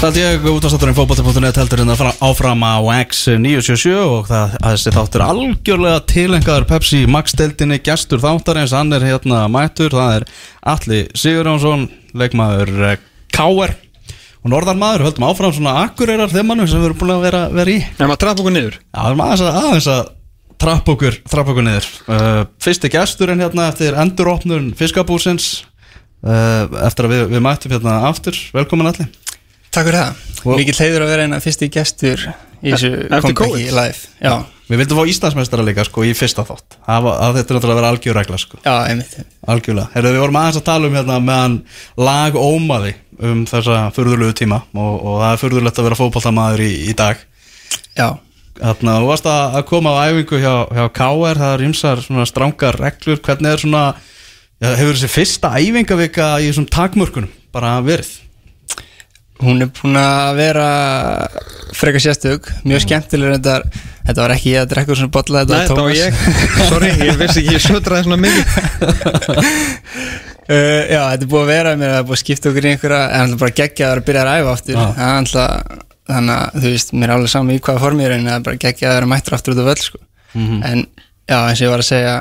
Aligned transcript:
Það 0.00 0.18
er 0.20 0.34
ég 0.34 0.46
út 0.50 0.64
á 0.64 0.68
státturinn 0.68 0.96
fókbóti.net 0.98 1.56
heldur 1.56 1.80
það 1.88 2.18
áfram 2.26 2.64
á 2.66 2.76
X977 3.06 3.94
og 4.02 4.26
það 4.28 4.56
þessi 4.58 4.92
þáttur 4.92 5.24
algjörlega 5.24 6.02
tilengaður 6.10 6.66
Pepsi 6.68 7.00
Max-deldinni 7.08 7.78
gestur 7.84 8.20
þáttarins, 8.20 8.74
hann 8.76 8.92
er 8.92 9.06
hérna 9.06 9.46
mættur, 9.48 9.94
það 9.96 10.18
er 10.18 10.26
Alli 10.74 11.00
Sigurjónsson, 11.16 11.86
leikmaður 12.20 12.74
eh, 12.90 13.00
K.R. 13.32 13.74
og 14.44 14.52
norðarmaður, 14.52 15.06
höldum 15.08 15.28
áfram 15.30 15.56
svona 15.56 15.78
akkurærar 15.86 16.34
þeimannu 16.34 16.68
sem 16.68 16.84
við 16.84 16.90
erum 16.90 17.00
búin 17.00 17.16
að 17.16 17.26
vera, 17.30 17.42
vera 17.56 17.72
í. 17.72 17.80
En 17.96 18.10
maður 18.10 18.22
traf 18.26 18.44
okkur 18.44 18.56
niður 18.58 18.78
Já, 18.82 19.00
við 19.00 19.10
erum 19.14 19.24
aðeins 19.24 19.46
að, 19.48 19.58
aðeins 19.62 19.90
að 19.94 20.14
trappa 20.64 20.96
okkur, 20.98 21.20
trappa 21.32 21.54
okkur 21.56 21.68
niður. 21.70 21.90
Uh, 22.04 22.40
fyrsti 22.62 22.92
gesturinn 22.92 23.40
hérna 23.40 23.70
eftir 23.72 23.96
enduropnun 24.04 24.72
fiskabúsins, 24.76 25.52
uh, 26.28 26.68
eftir 26.84 27.08
að 27.08 27.16
við, 27.16 27.28
við 27.32 27.44
mættum 27.48 27.72
hérna 27.78 28.02
aftur, 28.12 28.36
velkomin 28.52 28.92
Alli. 28.92 29.08
Takk 29.74 29.88
fyrir 29.88 29.98
það, 29.98 30.18
Og- 30.44 30.58
mikill 30.60 30.78
heiður 30.78 31.04
að 31.04 31.12
vera 31.14 31.22
eina 31.26 31.40
fyrsti 31.42 31.68
gestur 31.72 32.20
í 32.62 32.72
þessu 32.74 32.90
COVID? 33.34 33.72
live. 33.74 34.04
Já, 34.22 34.34
Við 34.64 34.78
vildum 34.80 34.96
fá 34.96 35.08
Íslandsmeistara 35.12 35.64
líka 35.66 35.84
sko 35.84 36.00
í 36.08 36.14
fyrsta 36.16 36.40
þátt. 36.48 36.78
Var, 36.86 37.16
að 37.20 37.34
þetta 37.36 37.50
er 37.52 37.56
náttúrulega 37.58 37.74
að 37.74 37.80
vera 37.82 37.88
algjör 37.92 38.14
regla 38.16 38.38
sko. 38.40 38.60
Já, 38.64 38.76
einmitt. 38.88 39.18
Algjörlega. 39.46 39.90
Herru, 39.92 40.12
við 40.14 40.22
vorum 40.22 40.38
aðeins 40.40 40.56
að 40.56 40.64
tala 40.64 40.88
um 40.88 40.94
hérna 40.96 41.18
meðan 41.20 41.56
lag 42.00 42.32
ómaði 42.40 42.94
um 43.20 43.42
þessa 43.50 43.92
furðulegu 43.92 44.32
tíma 44.40 44.62
og, 44.72 44.94
og 45.04 45.18
það 45.20 45.34
er 45.34 45.42
furðulegt 45.42 45.82
að 45.82 45.88
vera 45.90 45.98
fótballtamaður 46.00 46.64
í, 46.64 46.70
í 46.88 46.96
dag. 46.96 47.20
Já, 47.98 48.08
Þarna, 48.54 48.96
þú 49.02 49.06
varst 49.10 49.26
að, 49.26 49.54
að 49.58 49.64
koma 49.66 49.92
á 49.98 50.06
æfingu 50.08 50.38
hjá, 50.38 50.54
hjá 50.78 50.84
KR, 50.94 51.38
það 51.42 51.54
er 51.58 51.64
ymsar 51.68 52.02
svona 52.06 52.26
strangar 52.30 52.78
reglur, 52.78 53.18
hvernig 53.20 53.50
er 53.50 53.58
svona 53.66 53.84
hefur 54.64 54.94
þessi 54.94 55.10
fyrsta 55.10 55.50
æfingavika 55.58 56.28
í 56.40 56.48
þessum 56.48 56.68
takmörkunum 56.70 57.32
bara 57.52 57.76
verið 57.84 58.12
hún 59.42 59.64
er 59.64 59.70
búin 59.74 59.98
að 59.98 60.36
vera 60.38 60.68
frekar 61.74 62.02
sérstök, 62.04 62.46
mjög 62.68 62.84
skemmtilegur 62.84 63.34
þetta, 63.38 63.80
þetta 64.06 64.22
var 64.22 64.34
ekki 64.36 64.52
ég 64.52 64.62
að 64.62 64.70
drekka 64.74 64.94
úr 64.94 65.00
svona 65.00 65.24
þetta 65.24 65.58
Nei, 65.58 65.66
það 65.70 65.80
var 65.80 65.96
ég. 65.98 66.20
Sorry, 66.70 66.92
ég 67.00 67.18
vissi 67.18 67.42
ekki, 67.42 67.56
ég 67.56 67.64
sötraði 67.64 68.06
svona 68.06 68.22
mikið. 68.22 68.46
Uh, 70.44 70.82
Já, 70.92 70.98
þetta 71.08 71.24
er 71.24 71.28
búið 71.32 71.40
að 71.40 71.48
vera 71.48 71.70
mér, 71.80 71.88
það 71.88 71.98
er 72.02 72.02
búið 72.04 72.14
að 72.18 72.20
skipta 72.20 72.50
okkur 72.50 72.66
í 72.66 72.68
einhverja 72.74 73.04
en 73.06 73.22
það 73.22 73.30
er 73.32 73.38
bara 73.40 73.54
geggja 73.56 73.86
að 73.86 73.94
að 73.94 74.04
byrja 74.10 74.24
að 74.24 74.40
æfa 74.42 74.50
aftur. 74.52 74.80
Alltaf, 75.06 75.78
þannig 76.10 76.34
að 76.34 76.58
þú 76.58 76.72
veist 76.74 76.92
mér 76.92 77.06
er 77.06 77.12
alveg 77.14 77.32
saman 77.32 77.54
í 77.54 77.62
hvaða 77.64 77.80
formi 77.80 78.04
er 78.04 78.12
en 78.18 78.28
það 78.28 78.36
er 78.36 78.44
bara 78.50 78.60
geggja 78.66 78.90
að 78.90 78.96
vera 78.98 79.08
mættur 79.08 79.36
aftur 79.38 79.54
út 79.54 79.62
af 79.62 79.70
völl 79.70 79.80
sko. 79.86 80.00
Mhm. 80.34 80.62
en 80.68 80.84
já, 81.30 81.38
eins 81.48 81.60
og 81.62 81.64
ég 81.64 81.72
var 81.72 81.82
að 81.84 81.88
segja 81.88 82.14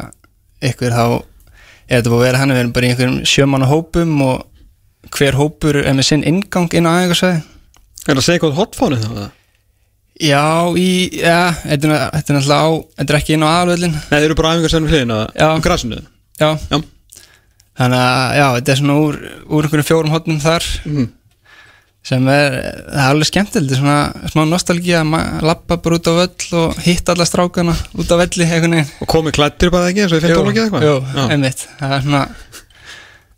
ykkur 0.69 0.95
þá 0.95 1.03
er 1.03 1.97
þetta 1.97 2.13
búið 2.13 2.21
að 2.21 2.25
vera 2.29 2.41
hann 2.41 2.53
við 2.53 2.61
erum 2.61 2.73
bara 2.77 2.85
í 2.85 2.91
einhverjum 2.93 3.19
og 4.23 4.45
hver 5.11 5.35
hópur 5.39 5.81
er 5.83 5.93
með 5.97 6.07
sinn 6.09 6.23
ingang 6.27 6.71
inn 6.73 6.87
á 6.87 6.93
æfingarsvæði 7.03 7.41
Er 8.03 8.11
það 8.11 8.19
að 8.19 8.25
segja 8.27 8.43
hvað 8.43 8.57
hotfónið 8.59 9.03
þá? 9.07 9.23
Já, 10.23 10.43
í, 10.77 10.89
já, 11.17 11.37
þetta 11.63 11.87
er, 11.89 11.93
náttúrulega 12.13 12.57
á, 12.61 12.69
þetta 12.99 13.13
er 13.13 13.17
ekki 13.19 13.33
inn 13.35 13.43
á 13.43 13.49
aðalvöllin 13.49 13.95
Nei, 13.95 14.13
þeir 14.13 14.25
eru 14.27 14.35
bara 14.37 14.51
æfingar 14.53 14.73
sennum 14.73 14.91
hliðin 14.91 15.13
Já. 15.33 15.47
á 15.49 15.63
grasinu. 15.63 15.99
Já, 16.39 16.49
Já, 16.69 16.77
þannig 17.79 18.03
að, 18.03 18.35
já, 18.37 18.45
þetta 18.59 18.73
er 18.73 18.79
svona 18.83 18.97
úr, 19.01 19.17
úr 19.49 19.65
einhverjum 19.67 19.87
fjórum 19.89 20.13
hotnum 20.13 20.39
þar. 20.43 20.67
Mhm. 20.85 21.07
sem 22.03 22.25
er, 22.27 22.55
það 22.91 22.99
er 22.99 23.09
alveg 23.13 23.27
skemmtilegt, 23.29 23.69
þetta 23.71 23.75
er 23.77 23.79
svona 23.79 24.31
smá 24.33 24.41
nostalgía 24.51 25.01
að 25.07 25.45
labba 25.47 25.77
bara 25.79 25.95
út 25.95 26.09
á 26.11 26.13
völl 26.19 26.57
og 26.59 26.81
hitta 26.83 27.13
alla 27.15 27.23
strákana 27.25 27.75
út 27.95 28.11
á 28.11 28.15
velli 28.19 28.43
veginn. 28.49 28.75
Og 28.99 29.07
komið 29.07 29.37
klættir 29.37 29.71
bara 29.71 29.87
ekki 29.87 30.03
eins 30.03 30.11
og 30.11 30.19
ég 30.19 30.25
finn 30.27 30.35
tóla 30.35 30.51
ekki 30.51 30.65
eitthvað? 30.65 30.83
Jú, 30.83 30.97
einmitt, 31.31 31.63
það 31.79 31.95
er 31.95 32.03
svona 32.03 32.25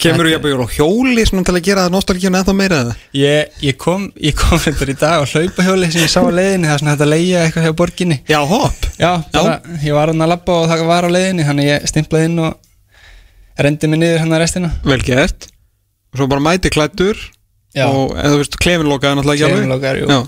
Kemur 0.01 0.27
þú 0.27 0.31
jafnvel 0.33 0.59
á 0.59 0.67
hjóli 0.75 1.23
svona 1.25 1.45
til 1.47 1.53
að 1.55 1.63
gera 1.65 1.83
það 1.85 1.93
nostalgíuna 1.95 2.41
eða 2.43 2.53
meira 2.59 2.79
eða? 2.83 2.95
Ég, 3.15 3.53
ég 3.63 3.77
kom, 3.79 4.09
ég 4.19 4.35
kom 4.37 4.59
reyndar 4.59 4.91
í 4.91 4.95
dag 4.99 5.21
á 5.21 5.25
hlaupahjóli 5.31 5.87
sem 5.93 6.03
ég 6.03 6.11
sá 6.11 6.19
á 6.19 6.29
leiðinni, 6.35 6.67
það 6.67 6.75
er 6.75 6.81
svona 6.83 6.93
hægt 6.95 7.03
að 7.05 7.11
leigja 7.13 7.43
eitthvað 7.45 7.67
hjá 7.69 7.75
borginni 7.79 8.17
Já, 8.27 8.39
hopp 8.49 8.87
Já, 8.99 9.11
bara, 9.31 9.53
ég 9.85 9.95
var 9.95 10.11
hann 10.11 10.25
að 10.25 10.31
labba 10.33 10.57
og 10.59 10.67
það 10.73 10.83
var 10.91 11.07
á 11.07 11.09
leiðinni 11.15 11.45
þannig 11.47 11.69
ég 11.71 11.87
stimplaði 11.93 12.27
inn 12.29 12.41
og 12.43 13.63
rendi 13.65 13.89
mig 13.93 14.01
niður 14.03 14.23
hann 14.25 14.35
að 14.35 14.43
restina 14.43 14.71
Vel 14.83 14.99
gert 15.07 15.47
Og 16.11 16.19
svo 16.19 16.27
bara 16.35 16.43
mæti 16.43 16.73
klættur 16.75 17.21
Já. 17.75 17.87
Og 17.87 18.11
eða 18.19 18.33
þú 18.35 18.41
veist, 18.43 18.59
klefin 18.63 18.87
lokaði 18.91 19.17
náttúrulega 19.21 19.35
ekki 19.35 19.47
alveg 19.47 19.63
Klefinn 19.63 19.73
lokaður, 19.75 20.01
jú. 20.03 20.11
Já. 20.11 20.19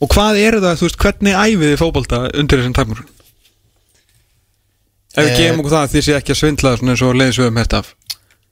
Og 0.00 0.12
hvað 0.14 0.38
eru 0.44 0.60
það, 0.64 0.76
þú 0.80 0.86
veist, 0.90 1.00
hvernig 1.02 1.40
æfið 1.40 1.66
þið 1.72 1.80
fótbolta 1.82 2.20
undir 2.40 2.60
þessum 2.62 2.76
takmur? 2.76 3.02
Ef 5.10 5.24
við 5.24 5.30
Eh, 5.32 5.38
gefum 5.40 5.60
okkur 5.64 5.74
það 5.74 5.82
að 5.84 5.92
þið 5.96 6.04
sé 6.06 6.14
ekki 6.20 6.32
að 6.34 6.38
svindla 6.40 6.72
svona 6.78 6.94
eins 6.94 7.02
og 7.04 7.16
leiðisögum 7.18 7.58
hérst 7.60 7.74
af 7.80 7.88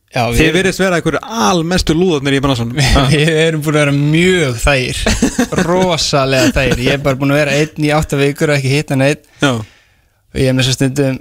Já, 0.08 0.22
Þið 0.32 0.54
virðist 0.54 0.80
vera 0.80 0.98
einhverju 0.98 1.20
almestu 1.44 1.92
lúðarnir 1.92 2.38
í 2.38 2.40
bransanum. 2.40 2.78
Við 3.12 3.28
erum 3.28 3.60
búin 3.64 3.76
að 3.76 3.82
vera 3.82 3.92
mjög 3.96 4.54
þægir. 4.62 5.00
Rosalega 5.68 6.52
þægir. 6.56 6.80
Ég 6.86 6.96
er 6.96 7.02
bara 7.04 7.20
búin 7.20 7.34
að 7.34 7.40
vera 7.42 7.56
einn 7.58 7.84
í 7.84 7.90
átta 7.92 8.20
vikur 8.20 8.52
og 8.54 8.56
ekki 8.56 8.72
hitta 8.72 8.96
neitt 8.96 9.26
Já, 9.42 9.50
Og 9.58 10.40
ég 10.40 10.48
er 10.48 10.56
með 10.56 10.68
svo 10.70 10.76
stundum 10.78 11.18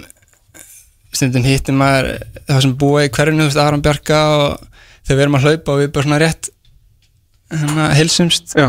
Stundum 1.18 1.44
hittir 1.44 1.76
maður 1.76 2.08
Það 2.48 2.62
sem 2.64 2.74
búa 2.80 3.04
í 3.04 3.12
hverjunu, 3.12 3.44
þú 3.44 3.50
veist, 3.50 3.60
Aron 3.60 3.84
Bjarka 3.84 4.22
Og 4.38 4.64
þegar 5.04 5.18
við 5.18 5.24
erum 5.26 5.38
að 5.38 5.46
hlaupa 5.48 5.74
og 5.74 5.82
við 5.82 5.92
bara 5.92 6.08
svona 6.08 6.22
rétt 6.24 6.50
Hérna, 7.52 7.90
hilsumst 7.96 8.56
já, 8.56 8.66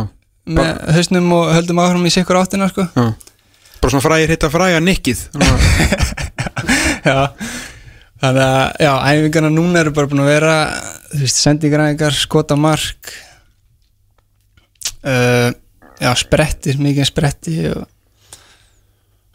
Með 0.59 0.69
hausnum 0.97 1.33
og 1.35 1.49
höldum 1.55 1.81
áhrum 1.83 2.07
í 2.07 2.13
sikkur 2.13 2.39
áttina, 2.39 2.69
sko. 2.71 2.85
Bara 3.79 3.91
svona 3.91 4.03
frægir 4.03 4.31
hitta 4.33 4.49
fræga 4.51 4.79
nikkið. 4.83 5.19
Já 7.09 7.19
Þannig 8.19 8.43
að, 8.43 8.63
já, 8.83 8.91
æfingarna 9.13 9.49
núna 9.53 9.79
eru 9.83 9.93
bara 9.95 10.09
búin 10.11 10.23
að 10.25 10.31
vera 10.33 10.55
Þú 11.09 11.21
veist, 11.23 11.39
sendingaræðingar, 11.39 12.17
skota 12.19 12.57
mark 12.59 13.13
uh, 15.07 15.49
Já, 15.99 16.11
spretti, 16.19 16.75
mikið 16.79 17.07
spretti 17.09 17.55
og 17.73 17.85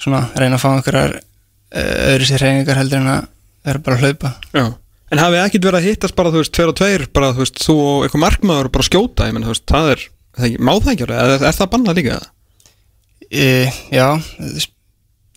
svona 0.00 0.26
reyna 0.36 0.58
að 0.58 0.62
fá 0.62 0.68
einhverjar 0.74 1.16
uh, 1.18 2.12
öðru 2.12 2.28
sér 2.28 2.44
reyningar 2.44 2.80
heldur 2.80 3.00
en 3.02 3.10
að 3.14 3.26
vera 3.64 3.82
bara 3.84 3.96
að 3.98 4.04
hlaupa. 4.04 4.32
Já. 4.52 4.64
En 5.12 5.20
hafið 5.20 5.42
ekkert 5.44 5.66
verið 5.68 5.78
að 5.80 5.88
hittast 5.90 6.16
bara, 6.18 6.32
þú 6.32 6.40
veist, 6.42 6.52
tveir 6.56 6.72
og 6.72 6.78
tveir 6.80 7.04
bara, 7.16 7.32
þú 7.36 7.44
veist, 7.44 7.60
þú 7.64 7.76
og 7.80 8.06
eitthvað 8.06 8.24
markmaður 8.24 8.70
bara 8.74 8.88
skjóta 8.88 9.28
ég 9.28 9.36
menn, 9.36 9.46
þú 9.46 9.52
veist, 9.54 9.66
það 9.70 9.90
er, 9.94 10.04
það 10.36 10.46
er 10.48 10.64
má 10.68 10.72
það 10.74 10.92
ekki 10.94 11.06
alveg, 11.06 11.20
eða 11.24 11.50
er 11.50 11.58
það 11.58 11.70
bannað 11.74 12.00
líka? 12.00 12.18
uh, 13.24 13.78
Já, 13.94 14.06
þú 14.34 14.50
veist, 14.56 14.73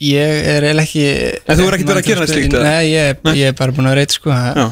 ég 0.04 0.48
er 0.52 0.66
eiginlega 0.68 0.84
ekki 0.86 1.06
En 1.48 1.58
þú 1.58 1.64
hefur 1.64 1.76
ekkert 1.78 1.90
verið 1.92 2.02
að 2.04 2.08
gera 2.10 2.22
neitt 2.22 2.34
slíkt, 2.34 2.54
eða? 2.54 2.64
Nei, 2.68 2.86
ég, 2.92 3.24
Nei. 3.26 3.34
ég 3.40 3.48
er 3.52 3.56
bara 3.58 3.74
búin 3.78 3.90
að 3.90 3.98
reyta 4.00 4.18
sko 4.18 4.30
Já 4.36 4.66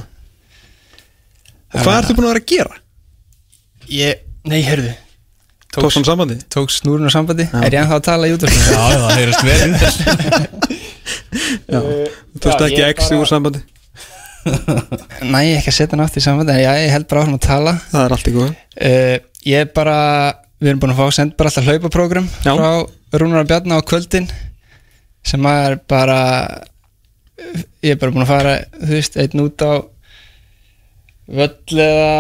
Og 1.76 1.82
hvað 1.82 1.98
ertu 2.00 2.16
búin 2.16 2.28
að 2.28 2.32
vera 2.34 2.44
að 2.44 2.52
gera? 2.54 2.76
Ég, 3.92 4.22
nei, 4.48 4.62
heyrðu 4.66 4.94
Tókst 5.76 5.98
hann 6.00 6.08
sambandi? 6.08 6.38
Tók 6.54 6.72
snúrun 6.72 7.10
á 7.10 7.12
sambandi 7.12 7.46
Já. 7.50 7.58
Er 7.68 7.74
ég 7.76 7.82
ennþá 7.82 7.98
að 8.00 8.06
tala 8.08 8.30
í 8.30 8.36
útvarpinu? 8.38 8.64
Já, 8.70 8.84
já, 8.94 9.00
það 9.02 9.18
heyrist 9.20 9.44
vel 9.50 9.60
Já 11.74 11.80
Tókst 12.40 12.66
ekki 12.70 12.84
bara- 12.86 13.20
úr 13.20 13.32
sambandi? 13.34 13.64
Næ, 15.34 15.40
ekki 15.58 15.72
að 15.74 15.78
setja 15.82 15.94
hann 15.98 16.06
aftur 16.06 16.22
í 16.22 16.26
sambandi 16.30 16.54
En 16.56 16.62
já, 16.64 16.72
ég 16.86 16.94
held 16.94 17.10
bara 17.10 17.26
áfram 17.26 17.38
að 17.40 17.46
tala 17.50 17.74
Það 17.90 18.04
er 18.06 18.16
allt 18.16 18.30
í 18.30 18.34
góð 18.36 18.50
uh, 18.54 19.16
Ég 19.50 19.66
er 19.66 19.72
bara 19.76 19.98
Við 20.62 20.72
erum 20.72 20.80
búin 20.86 20.94
að 20.96 21.00
fá 21.02 21.12
send 21.18 21.34
bara 21.36 21.50
alltaf 21.52 21.66
hlaupaprógram. 21.68 22.28
Frá 22.42 22.70
Rúnar 23.20 23.42
og 23.44 23.50
Bjarna 23.50 23.76
á 23.76 23.82
kvöldin 23.86 24.30
Sem 25.26 25.46
er 25.50 25.78
bara 25.90 26.20
Ég 27.84 27.96
er 27.96 28.00
bara 28.02 28.14
búin 28.16 28.26
að 28.26 28.32
fara 28.32 28.56
Þú 28.80 28.92
veist, 28.94 29.18
einn 29.22 29.44
út 29.46 29.66
á 29.66 29.74
Völl 31.26 31.80
eða 31.82 32.12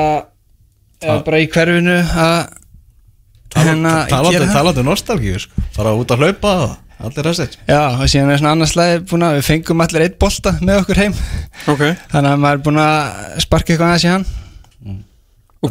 Eða 1.05 1.19
bara 1.27 1.41
í 1.44 1.49
hverfinu 1.53 1.97
Að 2.01 2.39
hérna 3.55 3.91
gera 4.09 4.47
það. 4.49 4.49
talandi 4.51 4.81
um 4.81 4.88
nostalgíu 4.89 5.38
sko. 5.39 5.61
Bara 5.77 5.94
út 5.95 6.09
að 6.11 6.25
hlaupa 6.25 6.53
Allir 7.05 7.27
þessir. 7.27 7.53
Já, 7.67 7.79
og 7.99 8.07
síðan 8.11 8.31
er 8.33 8.39
svona 8.39 8.51
annars 8.55 8.71
slæði 8.73 9.01
búin 9.09 9.23
að 9.27 9.38
Við 9.38 9.45
fengum 9.49 9.83
allir 9.83 10.03
eitt 10.05 10.17
bolta 10.19 10.53
með 10.63 10.81
okkur 10.81 10.99
heim. 11.03 11.15
Ok. 11.71 11.83
Þannig 12.11 12.29
að 12.31 12.41
maður 12.44 12.57
er 12.57 12.63
búin 12.65 12.79
að 12.83 13.41
sparka 13.44 13.73
eitthvað 13.73 13.89
aðeins 13.91 14.05
í 14.05 14.11
hann. 14.13 14.25
Þetta 14.85 15.14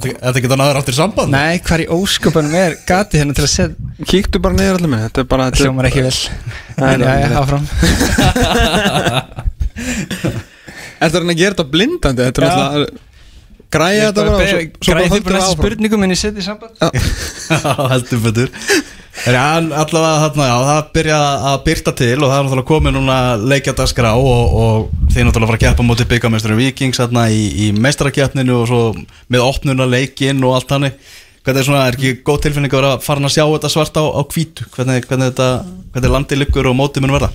þetta 0.02 0.40
geta 0.44 0.56
náður 0.60 0.78
áttir 0.80 0.96
samband. 0.96 1.30
Nei, 1.34 1.58
hvar 1.64 1.80
í 1.84 1.86
ósköpunum 1.94 2.54
er 2.58 2.76
gati 2.88 3.20
hérna 3.20 3.34
til 3.36 3.44
að 3.46 3.52
setja 3.54 4.06
Kíktu 4.10 4.40
bara 4.42 4.54
niður 4.58 4.78
allir 4.80 4.90
með, 4.92 5.02
þetta 5.08 5.20
er 5.22 5.28
bara 5.30 5.46
þetta 5.48 5.56
er- 5.56 5.64
Hljómar 5.68 5.88
ekki 5.90 6.02
vel. 6.04 6.18
Nei, 6.78 6.92
En 6.94 7.00
já, 7.00 7.12
já, 7.20 7.28
áfram. 7.42 7.64
Ertu 11.04 11.18
að 11.18 11.20
reyna 11.20 11.34
að 11.34 11.40
gera 11.40 11.54
þetta 11.56 11.66
blindandi? 11.74 12.22
Þetta 12.28 12.40
er 12.40 12.46
alltaf 12.48 13.02
Græja 13.74 14.10
þetta 14.10 14.22
bara 14.28 14.38
Græði 14.86 15.08
höldum 15.10 15.24
bara 15.32 15.46
spurningum 15.50 16.04
en 16.06 16.12
ég 16.14 16.20
setja 16.20 16.38
í 16.38 16.46
samband. 16.46 16.74
Já, 16.78 16.88
heldur 17.94 18.20
betur 18.28 18.48
allavega 19.24 20.20
þarna, 20.20 20.46
já, 20.50 20.54
það 20.68 20.88
byrja 20.98 21.18
að 21.48 21.58
byrta 21.64 21.92
til 21.96 22.16
og 22.18 22.28
það 22.28 22.36
er 22.36 22.44
náttúrulega 22.44 22.68
komið 22.68 22.94
núna 22.98 23.18
leikjardaskrá 23.40 24.10
og, 24.20 24.56
og 24.60 25.12
þeir 25.14 25.28
náttúrulega 25.28 25.48
fara 25.48 25.60
að 25.60 25.62
keppa 25.62 25.86
móti 25.86 26.06
byggamestari 26.10 26.58
Vikings 26.58 27.00
þarna 27.00 27.22
í, 27.32 27.44
í 27.64 27.70
meistarakjapninu 27.72 28.58
og 28.58 28.66
svo 28.68 28.80
með 29.32 29.46
opnuna 29.46 29.86
leikinn 29.88 30.44
og 30.44 30.58
allt 30.58 30.74
hannig 30.76 30.98
Hvernig 31.44 31.60
er 31.60 31.66
svona, 31.66 31.80
er 31.84 31.96
ekki 31.98 32.24
góð 32.24 32.38
tilfinning 32.46 32.72
að 32.72 32.78
vera 32.78 32.90
farin 33.04 33.28
að 33.28 33.34
sjá 33.34 33.42
þetta 33.44 33.68
svart 33.68 33.98
á, 34.00 34.04
á 34.16 34.20
hvítu? 34.24 34.64
Hvernig, 34.72 35.04
hvernig 35.04 35.26
þetta, 35.28 35.48
hvernig 35.92 36.12
landið 36.14 36.40
liggur 36.40 36.68
og 36.70 36.76
mótið 36.78 37.04
mun 37.04 37.12
verða? 37.18 37.28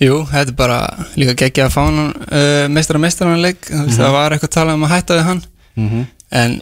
Jú, 0.00 0.22
þetta 0.30 0.54
er 0.54 0.56
bara 0.56 0.78
líka 1.20 1.34
geggja 1.42 1.66
að 1.66 1.74
fá 1.74 1.82
hann 1.82 1.98
uh, 2.08 2.64
meistara 2.72 3.02
meistaranleik 3.02 3.68
mm 3.68 3.82
-hmm. 3.82 3.98
það 3.98 4.14
var 4.16 4.32
eitthvað 4.32 4.54
talað 4.54 4.78
um 4.78 4.86
að 4.88 4.94
hætta 4.94 5.18
við 5.18 5.28
hann. 5.28 5.42
Mm 5.76 5.88
-hmm. 5.90 6.06
en 6.40 6.56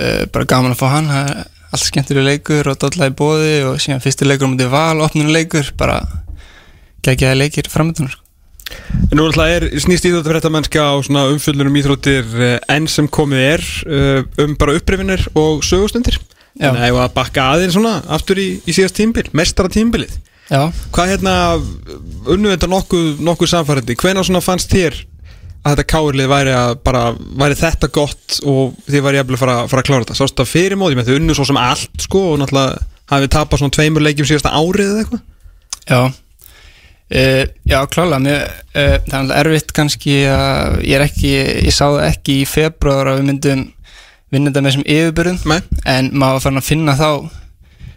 uh, 0.00 0.22
bara 0.32 0.48
gaman 0.54 0.72
að 0.72 0.80
fá 0.80 0.86
hann 0.94 1.12
það 1.12 1.34
allt 1.72 1.86
skemmtilega 1.86 2.30
leikur 2.30 2.70
og 2.70 2.78
dollaði 2.82 3.16
bóði 3.18 3.56
og 3.68 3.80
síðan 3.82 4.02
fyrsti 4.04 4.28
leikur 4.28 4.48
um 4.48 4.54
þetta 4.56 4.70
val, 4.72 5.02
opnunuleikur 5.06 5.72
bara 5.80 6.00
geggjaði 7.06 7.40
leikir 7.42 7.70
framöndunar 7.70 8.14
sko. 8.14 8.22
Nú 9.14 9.28
alltaf 9.28 9.46
er 9.46 9.64
snýst 9.78 10.08
íþróttafréttamennska 10.08 10.82
á 10.82 10.94
svona 11.06 11.28
umfjöllunum 11.30 11.76
íþróttir 11.78 12.32
eh, 12.42 12.56
enn 12.72 12.88
sem 12.90 13.06
komið 13.06 13.42
er 13.44 13.66
eh, 13.86 14.24
um 14.42 14.56
bara 14.58 14.74
upprifinir 14.78 15.22
og 15.38 15.62
sögustundir 15.66 16.18
Já. 16.56 16.70
Þannig 16.70 16.80
að 16.80 16.88
ég 16.88 16.96
var 16.96 17.06
að 17.10 17.14
bakka 17.18 17.44
aðeins 17.52 17.76
svona 17.76 17.98
aftur 18.16 18.40
í, 18.40 18.46
í 18.64 18.74
síðast 18.74 18.96
tímbil, 18.96 19.26
mestara 19.36 19.70
tímbilið 19.70 20.16
Já, 20.48 20.70
Hvað 20.94 21.12
hérna, 21.12 21.34
unnu 22.32 22.52
þetta 22.52 22.70
nokkuð, 22.70 23.06
nokkuð 23.26 23.50
samfærandi, 23.50 23.96
hvenær 24.00 24.26
svona 24.26 24.42
fannst 24.44 24.72
þér 24.72 24.98
að 25.66 25.72
þetta 25.74 25.86
káurlið 25.90 26.28
væri 26.30 26.52
væri 27.42 27.56
þetta 27.58 27.88
gott 27.96 28.36
og 28.46 28.76
þið 28.86 29.02
væri 29.08 29.20
að 29.22 29.32
fara, 29.40 29.56
fara 29.70 29.82
að 29.82 29.88
klára 29.88 30.04
þetta. 30.04 30.18
Sástu 30.20 30.42
það 30.44 30.52
fyrir 30.52 30.78
móti 30.78 30.98
með 30.98 31.08
þau 31.10 31.16
unnu 31.18 31.34
svo 31.38 31.46
sem 31.48 31.58
allt 31.58 32.04
sko 32.06 32.22
og 32.32 32.38
náttúrulega 32.42 32.84
hafið 33.10 33.32
tapað 33.34 33.62
svona 33.62 33.74
tveimur 33.76 34.04
leikjum 34.06 34.28
síðasta 34.30 34.54
árið 34.54 34.92
eða 34.92 35.02
eitthvað. 35.02 35.24
Já. 35.90 36.00
Uh, 37.06 37.44
Já, 37.70 37.78
klálega 37.86 38.18
uh, 38.18 38.96
Það 39.06 39.12
er 39.14 39.18
alveg 39.20 39.36
erfitt 39.44 39.72
kannski 39.76 40.14
að 40.26 40.80
ég 40.82 40.96
er 40.98 41.04
ekki, 41.04 41.28
ég 41.68 41.74
sá 41.74 41.84
það 41.86 42.06
ekki 42.08 42.38
í 42.40 42.46
februar 42.50 43.12
að 43.12 43.20
við 43.20 43.28
myndum 43.28 43.60
vinna 44.34 44.50
þetta 44.50 44.62
með 44.64 44.72
þessum 44.72 44.88
yfirbyrðum 44.90 45.52
en 45.86 46.08
maður 46.18 46.42
farin 46.42 46.58
að 46.58 46.66
finna 46.66 46.96
þá 46.98 47.10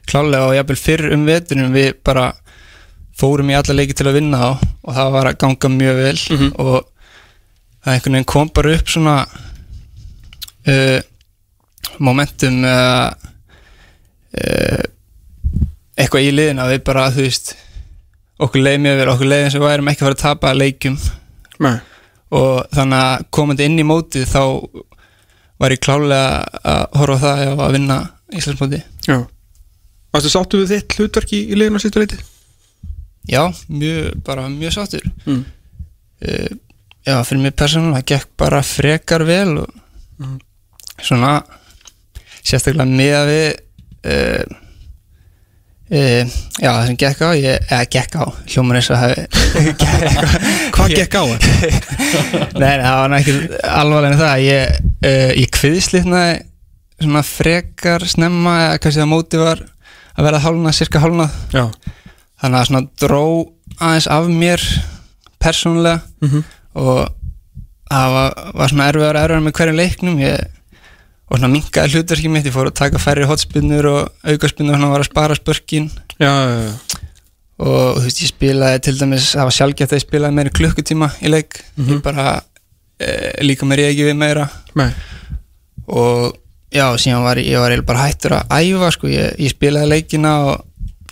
klálega 0.10 0.52
og 0.52 0.54
jafnvel 0.60 0.78
fyrr 0.78 1.08
um 1.16 1.26
veturinn 1.26 1.74
við 1.74 1.90
bara 2.06 2.28
fórum 3.20 3.50
í 3.50 3.58
alla 3.58 3.76
leiki 3.80 3.98
til 3.98 4.06
að 4.12 4.20
vinna 4.20 4.38
á 4.46 4.50
og 4.62 4.94
það 5.00 5.10
var 5.18 5.32
að 5.32 5.40
ganga 5.42 5.72
mjög 5.74 5.98
vel 6.04 6.20
Mhm. 6.38 6.52
og 6.62 6.89
það 7.90 7.96
einhvern 7.98 8.18
veginn 8.20 8.30
kom 8.30 8.50
bara 8.56 8.74
upp 8.78 8.92
svona 8.94 9.16
uh, 10.70 11.00
momentum 12.00 12.62
uh, 12.68 13.10
uh, 14.40 14.84
eitthvað 16.00 16.28
í 16.28 16.34
liðina 16.36 16.68
við 16.70 16.84
bara, 16.88 17.10
þú 17.12 17.26
veist 17.26 17.56
okkur 18.40 18.64
leið 18.64 18.78
mjög 18.86 19.00
vel, 19.02 19.10
okkur 19.14 19.30
leið 19.34 19.46
eins 19.48 19.58
og 19.58 19.64
við 19.66 19.72
værum 19.74 19.90
ekki 19.92 20.04
að 20.04 20.08
fara 20.08 20.18
að 20.18 20.22
tapa 20.24 20.54
leikjum 20.56 20.96
Nei. 21.66 21.74
og 22.40 22.54
þannig 22.78 23.02
að 23.10 23.26
komandi 23.36 23.68
inn 23.68 23.82
í 23.82 23.88
mótið 23.90 24.30
þá 24.32 24.44
var 25.60 25.76
ég 25.76 25.82
klálega 25.84 26.62
að 26.64 26.86
horfa 27.02 27.20
það 27.26 27.42
ef 27.50 27.64
að 27.66 27.74
vinna 27.76 27.98
Íslandsmóti 28.40 28.80
Já 29.10 29.18
Varstu 30.10 30.30
sáttu 30.34 30.58
við 30.64 30.72
þitt 30.72 30.96
hlutverk 30.98 31.34
í, 31.38 31.40
liðinu 31.54 31.78
á 31.78 31.84
sístu 31.84 32.02
leiti? 32.02 32.18
já, 33.30 33.44
mjög, 33.70 34.16
bara 34.26 34.48
mjög 34.50 34.72
sáttur 34.78 35.04
Mm. 35.28 35.44
Já, 37.08 37.16
fyrir 37.24 37.42
mig 37.44 37.56
persónulega 37.56 38.06
gekk 38.16 38.28
bara 38.38 38.62
frekar 38.66 39.24
vel 39.28 39.58
og 39.64 39.70
Mhm. 40.20 40.40
svona 41.02 41.44
sérstaklega 42.44 42.86
með 42.90 43.14
að 43.16 43.30
við 43.30 43.50
uh, 44.10 44.44
uh, 45.92 46.34
já, 46.60 46.70
það 46.74 46.86
sem 46.90 46.98
gekk 47.00 47.22
á 47.24 47.30
ég, 47.40 47.64
eða 47.72 47.86
gekk 47.96 48.18
á, 48.20 48.26
hljómar 48.52 48.80
eins 48.80 48.90
og 48.92 48.98
Hvað 50.76 50.94
gekk 50.98 51.16
á? 51.16 51.24
Það? 51.24 51.40
Nei, 52.62 52.76
það 52.84 53.00
var 53.00 53.16
ekki 53.20 53.36
alvarlega 53.64 54.12
en 54.14 54.20
það 54.20 54.44
ég, 54.46 54.78
uh, 55.08 55.32
ég 55.40 55.50
kviðslitnaði 55.56 56.36
svona 57.00 57.24
frekar 57.24 58.04
snemma 58.12 58.58
eða 58.66 58.80
kannski 58.84 59.04
að 59.06 59.12
móti 59.14 59.40
var 59.40 59.64
að 60.20 60.26
verða 60.28 60.44
hálna, 60.44 60.76
cirka 60.76 61.00
hálna 61.00 61.30
Já. 61.56 61.70
Þannig 62.44 62.60
að 62.60 62.68
svona 62.70 62.86
dró 63.00 63.24
aðeins 63.80 64.08
af 64.12 64.28
mér 64.32 64.64
persónulega. 65.40 66.02
Mm 66.24 66.44
og 66.80 67.20
það 67.90 68.16
var, 68.16 68.40
var 68.62 68.72
svona 68.72 68.88
erfiðar 68.92 69.20
erfiðar 69.24 69.46
með 69.46 69.56
hverjum 69.60 69.80
leiknum. 69.80 70.18
Ég, 70.24 70.58
og 71.30 71.38
svona 71.38 71.52
minkaði 71.54 71.96
hlutverkið 71.98 72.34
mitt. 72.34 72.50
Ég 72.50 72.56
fór 72.56 72.70
að 72.72 72.78
taka 72.80 73.02
færri 73.02 73.28
hotspinnur 73.30 73.90
og 73.90 74.28
aukaspinnur 74.34 74.76
og 74.76 74.82
svona 74.82 74.92
var 74.94 75.06
að 75.06 75.10
spara 75.12 75.38
spörkin. 75.38 75.90
Já, 76.18 76.32
já, 76.32 76.60
já. 76.66 77.06
Og 77.60 78.00
þú 78.00 78.06
veist 78.06 78.22
ég 78.24 78.32
spilaði 78.32 78.84
til 78.86 78.96
dæmis 78.96 79.32
það 79.36 79.50
var 79.50 79.56
sjálfgætt 79.58 79.94
að 79.94 80.00
ég 80.00 80.06
spilaði 80.06 80.38
meira 80.38 80.52
en 80.52 80.58
klukkutíma 80.60 81.10
í 81.20 81.34
leik. 81.34 81.60
Mhm. 81.76 81.90
ég 81.98 82.04
bara 82.06 82.28
e, 83.00 83.10
líka 83.44 83.68
mér 83.68 83.84
ég 83.84 83.94
ekki 83.94 84.08
við 84.08 84.20
meira. 84.22 84.48
Nei. 84.80 84.90
Og 85.90 86.38
já, 86.72 86.86
síðan 87.02 87.26
var 87.26 87.42
ég, 87.42 87.60
var 87.60 87.76
bara 87.84 88.08
hættur 88.08 88.38
að 88.40 88.54
æfa 88.62 88.92
sko, 88.96 89.12
ég, 89.12 89.34
ég 89.42 89.56
spilaði 89.56 89.92
leikina 89.98 90.36
og 90.48 90.66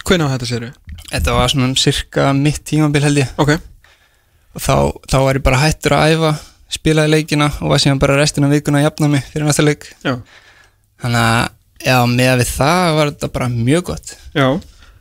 Hvenær 0.08 0.30
á 0.32 0.34
þetta 0.38 0.48
séru? 0.48 0.68
þetta 1.12 1.34
var 1.36 1.50
svona 1.52 1.68
um 1.68 1.74
cirka 1.76 2.30
mitt 2.36 2.62
tímabil 2.64 3.04
held 3.04 3.20
ég. 3.26 3.32
Ok 3.42 3.58
og 4.58 4.64
þá, 4.64 4.76
þá 5.12 5.18
var 5.22 5.40
ég 5.40 5.46
bara 5.46 5.62
hættur 5.62 5.98
að 5.98 6.16
æfa 6.16 6.32
spilaði 6.74 7.14
leikina 7.14 7.52
og 7.62 7.72
var 7.72 7.82
síðan 7.82 8.02
bara 8.02 8.18
restina 8.20 8.50
vikuna 8.52 8.82
að 8.82 8.90
jafna 8.90 9.12
mig 9.12 9.28
fyrir 9.32 9.48
næsta 9.48 9.66
leik. 9.66 9.86
Já. 10.04 10.18
Þannig 11.04 11.22
að 11.22 11.86
já, 11.88 12.00
með 12.10 12.32
að 12.32 12.42
við 12.42 12.50
það 12.56 12.98
var 12.98 13.14
þetta 13.14 13.30
bara 13.38 13.52
mjög 13.54 13.86
gott. 13.92 14.16
Já. 14.34 14.48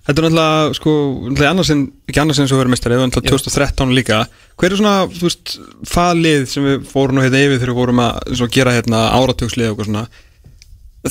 Þetta 0.07 0.23
er 0.23 0.27
náttúrulega, 0.29 0.75
sko, 0.79 0.93
náttúrulega 1.25 1.51
annars 1.51 1.71
en, 1.75 1.81
ekki 2.07 2.21
annars 2.23 2.39
en 2.39 2.51
svo 2.51 2.61
verið 2.61 2.75
mistari, 2.77 2.95
það 2.95 3.03
er 3.03 3.09
náttúrulega 3.11 3.41
2013 3.43 3.95
líka. 3.97 4.19
Hver 4.61 4.71
er 4.71 4.79
svona, 4.79 4.95
þú 5.11 5.25
veist, 5.27 5.55
faðlið 5.91 6.45
sem 6.53 6.69
við 6.69 6.85
fórum 6.93 7.19
nú 7.19 7.25
hérna 7.25 7.41
yfir 7.43 7.59
þegar 7.59 7.73
við 7.73 7.81
vorum 7.81 8.03
að 8.05 8.45
gera 8.55 8.77
hérna 8.77 9.01
áratugslið 9.17 9.67
og 9.67 9.75
eitthvað 9.75 9.91
svona 9.91 10.05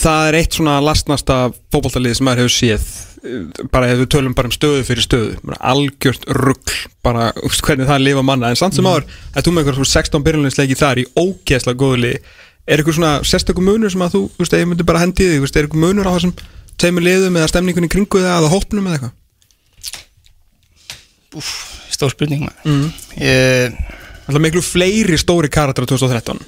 Það 0.02 0.30
er 0.30 0.38
eitt 0.40 0.56
svona 0.58 0.78
lastnasta 0.84 1.36
fótboltalið 1.74 2.18
sem 2.18 2.28
maður 2.28 2.46
hefur 2.46 2.56
séð. 2.56 2.88
Bara 3.74 3.90
ef 3.90 4.02
við 4.02 4.10
tölum 4.14 4.34
bara 4.38 4.50
um 4.50 4.56
stöðu 4.56 4.84
fyrir 4.86 5.06
stöðu. 5.06 5.54
Algjört 5.58 6.26
rugg 6.38 6.74
bara 7.06 7.30
hvernig 7.36 7.88
það 7.90 8.04
lifa 8.04 8.24
manna, 8.26 8.52
en 8.52 8.60
samt 8.60 8.78
sem 8.78 8.88
áður 8.88 9.08
að 9.34 9.48
þú 9.48 9.54
með 9.56 9.72
svona 9.78 9.92
16 9.94 10.26
byrjunleinsleiki 10.26 10.78
þar 10.80 11.02
í 11.02 11.08
ógeðslega 11.16 11.82
góðu 11.82 12.02
liði? 12.04 12.20
Er 12.66 12.82
eitthvað 12.82 12.98
svona 12.98 13.14
sérstökum 13.26 13.68
munur 13.70 13.94
sem 13.94 14.02
að 14.02 14.16
þú, 14.16 14.22
þú 14.34 14.42
veist, 14.42 14.54
ef 14.58 14.64
ég 14.64 14.70
myndi 14.72 14.88
bara 14.90 15.02
hendi 15.04 15.28
því, 15.28 15.36
þú 15.38 15.46
veist, 15.46 15.58
er 15.58 15.68
eitthvað 15.68 15.84
munur 15.86 16.10
á 16.10 16.16
þessum 16.16 16.34
tveimur 16.82 17.06
liðum 17.06 17.38
eða 17.40 17.52
stemningunni 17.52 17.90
kringu 17.92 18.22
það 18.24 18.40
eða 18.40 18.52
hópnum 18.54 18.88
eða 18.90 18.98
eitthvað? 18.98 19.14
Stór 21.94 22.14
spurning 22.14 22.48
mm. 22.48 22.88
ég, 23.22 23.78
Alltaf 24.26 24.42
miklu 24.42 24.64
fleiri 24.66 25.20
stóri 25.22 25.52
karakter 25.52 25.86
á 25.86 25.90
2013 25.92 26.42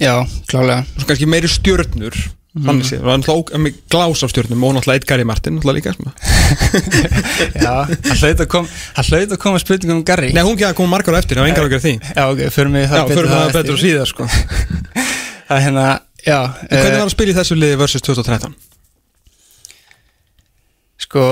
já, 0.00 0.14
klálega. 0.50 0.82
Svo 0.96 1.06
kannski 1.10 1.28
meiri 1.30 1.50
stjörnur 1.50 2.16
þannig 2.54 2.86
séð, 2.86 3.00
var 3.02 3.18
náttúrulega 3.18 3.66
óg- 3.66 3.78
glás 3.90 4.20
af 4.22 4.30
stjörnum 4.30 4.62
og 4.62 4.74
náttúrulega 4.76 5.00
eitt 5.00 5.06
Gary 5.10 5.24
Martin, 5.26 5.56
náttúrulega 5.58 5.78
líka 5.80 5.90
að- 5.90 5.98
já, 7.64 7.74
hann 7.82 8.20
hlaut 8.20 8.40
að 8.44 8.48
kom 8.52 8.68
hann 8.94 9.08
hlaut 9.08 9.32
að 9.34 9.40
koma 9.42 9.58
spurningum 9.58 9.96
um 9.98 10.04
Garri. 10.06 10.30
Nei, 10.32 10.42
hún 10.46 10.54
ekki 10.54 10.68
að 10.68 10.76
koma 10.78 10.92
margar 10.94 11.14
á 11.14 11.18
eftir, 11.18 11.36
það 11.36 11.42
var 11.42 11.50
engar 11.50 11.66
okkar 11.66 11.82
því. 11.82 11.94
Já, 12.14 12.24
ok, 12.30 12.44
förum 12.54 12.76
við 12.78 12.86
það 12.92 13.10
förum 13.14 13.34
það 13.34 13.56
betur 13.58 13.80
síðar 13.82 14.06
sko. 14.12 14.28
Það 15.48 15.58
er 15.58 15.64
hérna, 15.66 15.86
já 16.24 16.38
En 16.40 16.78
Hvernig 16.78 16.94
eh, 16.94 17.00
var 17.02 17.08
að 17.08 17.12
spila 17.12 17.32
í 17.34 17.36
þessu 17.36 17.56
liði 17.58 17.76
versus 17.82 18.02
2013? 18.06 18.54
sko 21.04 21.24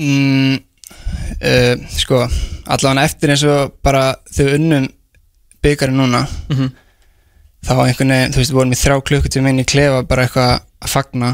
mm, 0.00 0.56
uh, 0.56 1.74
sko 1.96 2.22
allavega 2.66 3.04
eftir 3.06 3.30
eins 3.34 3.44
og 3.46 3.76
bara 3.84 4.08
þau 4.32 4.48
unnum 4.56 4.88
byggarinn 5.62 6.00
núna 6.00 6.24
Mm 6.48 6.56
-hmm. 6.56 6.70
Þá 7.66 7.74
einhvern 7.82 8.12
veginn, 8.14 8.32
þú 8.32 8.40
veist, 8.40 8.52
við 8.52 8.58
vorum 8.60 8.72
í 8.74 8.80
þrjá 8.80 8.96
klukkutíma 9.10 9.52
inn 9.52 9.62
í 9.62 9.66
klefa 9.68 10.02
bara 10.06 10.26
eitthvað 10.26 10.52
að 10.56 10.92
fagna. 10.92 11.30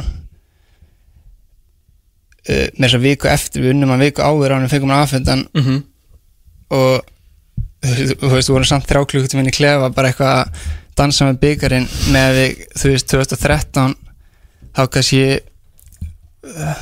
Uh, 2.43 2.67
með 2.75 2.87
þess 2.89 2.99
að 2.99 3.05
viku 3.07 3.29
eftir 3.31 3.63
við 3.63 3.75
unnum 3.77 3.93
að 3.95 4.01
viku 4.09 4.23
áður 4.27 4.51
á 4.51 4.55
hann 4.57 4.65
við 4.67 4.73
fengum 4.75 4.91
hann 4.91 5.05
aðfendan 5.05 5.43
Mm 5.55 5.63
-hmm. 5.63 5.83
og 6.75 7.05
þú 7.83 8.31
veist, 8.33 8.49
við 8.49 8.55
vorum 8.55 8.67
samt 8.67 8.89
þrjá 8.89 9.05
klukkutíma 9.13 9.43
inn 9.45 9.53
í 9.53 9.55
klefa 9.55 9.91
bara 9.95 10.09
eitthvað 10.09 10.33
að 10.41 10.49
dansa 10.99 11.25
með 11.29 11.39
byggarinn 11.45 11.89
með 12.13 12.35
við, 12.39 12.65
þú 12.81 12.91
veist, 12.93 13.09
2013 13.13 13.95
þá 14.75 14.83
kannski 14.91 15.23
uh, 16.43 16.77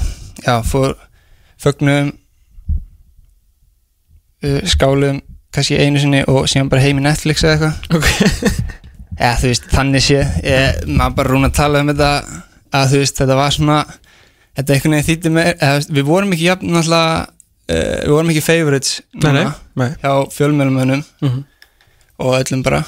já, 0.47 0.55
fór 0.65 0.97
fögnum 1.61 2.13
uh, 4.45 4.61
skálum 4.65 5.21
kannski 5.53 5.77
einu 5.77 6.01
sinni 6.01 6.25
og 6.25 6.49
síðan 6.49 6.69
bara 6.73 6.81
heim 6.85 6.99
í 6.99 7.05
Netflix 7.05 7.45
eða 7.45 7.53
eitthvað. 7.53 7.75
Ok 7.97 8.07
eða 9.21 9.37
þú 9.41 9.51
veist, 9.53 9.67
þannig 9.75 10.05
sé 10.07 10.21
ég, 10.45 10.79
maður 10.89 11.17
bara 11.19 11.33
rúna 11.35 11.51
að 11.51 11.59
tala 11.61 11.83
um 11.85 11.91
þetta 11.93 12.11
að 12.81 12.93
þú 12.93 13.03
veist, 13.03 13.19
þetta 13.21 13.37
var 13.41 13.57
svona 13.57 13.79
þetta 14.57 14.75
einhvern 14.77 14.97
veginn 14.97 15.09
þýtti 15.11 15.33
með 15.35 15.51
eða, 15.57 15.83
við 15.99 16.09
vorum 16.09 16.33
ekki 16.37 16.47
jafn 16.49 16.73
náttúrulega 16.75 17.11
uh, 17.21 17.99
við 18.05 18.15
vorum 18.15 18.33
ekki 18.35 18.45
favorites 18.47 18.95
Nei, 19.15 19.33
nei, 19.33 19.43
núna 19.43 19.53
nei. 19.83 19.91
hjá 20.03 20.13
fjölmjölumönnum 20.37 21.03
mm 21.03 21.29
-hmm. 21.29 21.43
og 22.25 22.39
öllum 22.39 22.63
bara. 22.63 22.85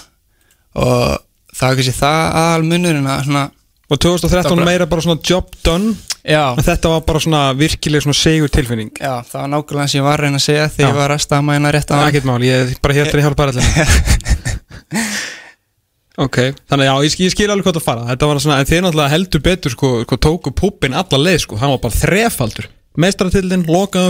Og 0.74 1.18
það 1.52 1.68
er 1.70 1.76
kannski 1.76 1.98
það 1.98 2.20
aðal 2.42 2.64
munurinn 2.64 3.06
að 3.06 3.24
svona, 3.26 3.50
Og 3.92 3.98
2013 4.00 4.48
Það 4.48 4.56
bara- 4.56 4.64
meira 4.64 4.86
bara 4.86 5.02
svona 5.02 5.20
job 5.20 5.50
done 5.64 5.94
já, 6.24 6.56
En 6.56 6.64
þetta 6.64 6.88
var 6.88 7.00
bara 7.00 7.20
svona 7.20 7.52
virkilega 7.52 8.00
svona 8.00 8.14
segur 8.14 8.48
tilfinning. 8.48 8.90
Já, 9.00 9.20
það 9.20 9.40
var 9.40 9.48
nákvæmlega 9.48 9.88
sem 9.88 9.98
ég 10.00 10.04
var 10.04 10.18
að 10.18 10.22
reyna 10.22 10.36
að 10.36 10.42
segja 10.46 10.68
þegar 10.68 10.88
ég 10.88 10.96
var 10.96 11.10
að 11.10 11.18
stama 11.20 11.52
hérna 11.52 11.72
rétt 11.72 11.88
Það 11.88 11.98
er 11.98 12.02
að 12.02 12.08
ekkert 12.08 12.24
mál, 12.24 12.42
ég 12.42 12.52
er 12.52 12.76
bara 12.82 12.94
hér 12.94 13.10
til 13.10 13.18
að 13.18 13.24
hjálpa 13.24 13.42
allir 13.46 13.62
Ok, 16.20 16.38
þannig 16.68 16.88
já, 16.90 16.94
ég, 17.06 17.14
ég 17.24 17.32
skil 17.32 17.48
alveg 17.48 17.64
hvað 17.64 17.78
það 17.78 17.86
fara. 17.86 18.02
Þetta 18.10 18.26
var 18.28 18.40
svona, 18.44 18.56
en 18.60 18.68
þið 18.68 18.82
náttúrulega 18.84 19.12
heldur 19.14 19.42
betur 19.46 19.72
sko, 19.72 19.92
sko 20.04 20.18
tóku 20.20 20.52
púppin 20.52 20.92
alla 20.98 21.20
leið 21.22 21.38
sko. 21.46 21.56
Hann 21.60 21.72
var 21.72 21.80
bara 21.86 21.96
þrefaldur. 21.96 22.66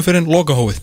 Fyrir 0.02 0.26
lokahófið. 0.26 0.80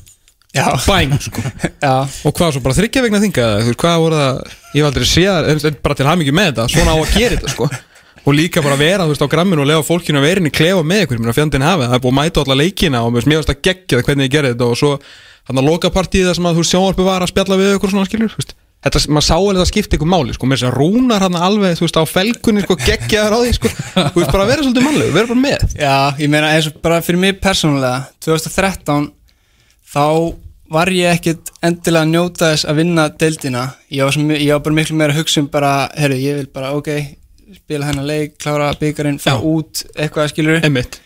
Já, 0.56 0.64
Bæn 0.88 1.12
sko. 1.28 1.44
Já, 1.84 1.92
Og 2.26 2.34
hvað 2.34 2.56
svo, 2.56 2.64
bara 2.64 2.78
þryggja 2.80 3.04
vegna 3.06 3.20
þinga 3.22 3.50
þú 3.60 3.68
veist, 3.68 3.80
Hvað 3.84 4.00
voru 4.06 4.18
það, 4.22 4.40
ég 4.74 4.86
var 4.86 4.90
aldrei 4.94 5.10
séð 5.12 5.50
það, 5.66 5.76
bara 5.84 5.98
til 6.00 6.08
hamingi 6.08 6.34
með 6.40 6.48
þetta. 6.54 6.68
Svona 6.74 6.96
á 6.96 6.98
að 6.98 7.12
gera 7.20 7.36
þetta 7.36 7.54
sko. 7.54 7.70
Og 8.28 8.36
líka 8.36 8.64
bara 8.64 8.80
vera 8.80 9.06
þú 9.06 9.14
veist 9.14 9.24
á 9.24 9.32
gramminu 9.32 9.64
og 9.64 9.70
lega 9.70 9.84
fólkinu 9.86 10.20
að 10.20 10.26
í 10.50 10.56
klefa 10.56 10.82
með 10.88 11.04
ykkur. 11.06 11.20
Mér 11.22 11.32
að 11.34 11.38
fjandinn 11.38 11.68
hafi, 11.68 11.86
það. 11.86 11.94
Er 12.00 12.02
búið 12.04 12.12
að 12.16 12.18
mæta 12.20 12.44
alla 12.44 12.58
leikina 12.60 13.04
og 13.06 13.14
mér 13.16 13.28
finnst 13.28 13.52
að 13.54 13.62
gegja 13.68 14.02
hvernig 14.08 14.28
ég 14.28 14.34
gerði 14.34 14.52
þetta. 14.56 14.68
Og 14.74 14.80
svo 14.82 14.92
þannig 15.48 15.62
að 15.64 15.70
loka 15.70 15.92
partíð 15.94 16.28
það 16.28 16.36
sem 16.40 16.50
að 16.50 16.58
þú 16.58 16.64
veist 16.64 16.74
sjónvarpi 16.76 17.06
var 17.08 17.26
að 17.26 17.32
spjalla 17.32 17.60
við 17.62 17.72
ykkur 17.78 17.94
svona 17.94 18.10
skilur 18.10 18.34
þú 18.34 18.42
veist. 18.42 18.52
Þetta, 18.86 19.02
maður 19.12 19.26
sá 19.28 19.36
alveg 19.38 19.60
það 19.62 19.70
skipti 19.72 19.98
ykkur 20.00 20.12
máli 20.14 20.36
sko, 20.36 20.50
mér 20.50 20.62
sem 20.62 20.74
rúnar 20.76 21.26
hann 21.26 21.38
alveg 21.40 21.78
þú 21.80 21.86
veist 21.86 22.00
á 22.00 22.04
felgunni 22.10 22.66
sko 22.66 22.78
geggja 22.80 23.26
þar 23.26 23.36
á 23.36 23.40
því 23.44 23.56
sko, 23.58 23.72
þú 23.96 24.22
veist 24.22 24.34
bara 24.34 24.46
að 24.46 24.52
vera 24.54 24.66
svolítið 24.66 24.88
mannleg, 24.88 25.12
vera 25.16 25.32
bara 25.32 25.44
með. 25.46 25.66
Já, 25.80 25.96
ég 26.24 26.32
meina 26.32 26.54
eins 26.56 26.70
og 26.72 26.80
bara 26.86 27.02
fyrir 27.06 27.24
mig 27.24 27.42
persónulega 27.44 28.06
2013 28.26 29.10
þá 29.94 30.06
var 30.70 30.94
ég 30.94 31.18
ekkit 31.18 31.54
endilega 31.66 32.06
að 32.06 32.12
njóta 32.14 32.52
þess 32.54 32.68
að 32.70 32.82
vinna 32.84 33.08
deildina. 33.10 33.64
Ég 33.90 34.06
var, 34.06 34.14
sem, 34.14 34.34
ég 34.38 34.52
var 34.54 34.66
bara 34.68 34.78
miklu 34.78 34.98
meira 35.00 35.16
að 35.16 35.24
hugsa 35.24 35.42
um 35.42 35.50
bara 35.50 35.74
herru, 35.98 36.20
ég 36.22 36.38
vil 36.38 36.50
bara, 36.54 36.76
ok, 36.78 36.92
spila 37.58 37.90
hennar 37.90 38.06
leik 38.06 38.38
klára 38.38 38.70
byggarinn, 38.78 39.18
fá 39.18 39.34
út 39.42 39.82
eitthvað 39.98 40.30
skilur 40.30 40.60
Emmitt 40.62 41.00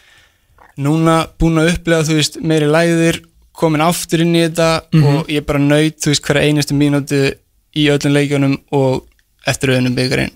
núna 0.80 1.27
búin 1.39 1.62
að 1.62 1.75
upplega, 1.75 2.06
þú 2.08 2.18
veist, 2.18 2.39
meiri 2.42 2.68
læðir 2.70 3.20
komin 3.53 3.84
aftur 3.86 4.24
inn 4.24 4.34
í 4.36 4.42
þetta 4.42 4.70
og 5.06 5.30
ég 5.30 5.46
bara 5.46 5.62
naut, 5.62 6.00
þú 6.01 6.10
veist, 6.10 6.24
hverja 6.25 6.50
einustu 6.50 6.77
mínútu 6.77 7.20
í 7.80 7.88
öllum 7.94 8.13
leikjunum 8.18 8.56
og 8.77 9.03
eftir 9.50 9.74
auðvunum 9.74 9.96
byggarinn 9.98 10.34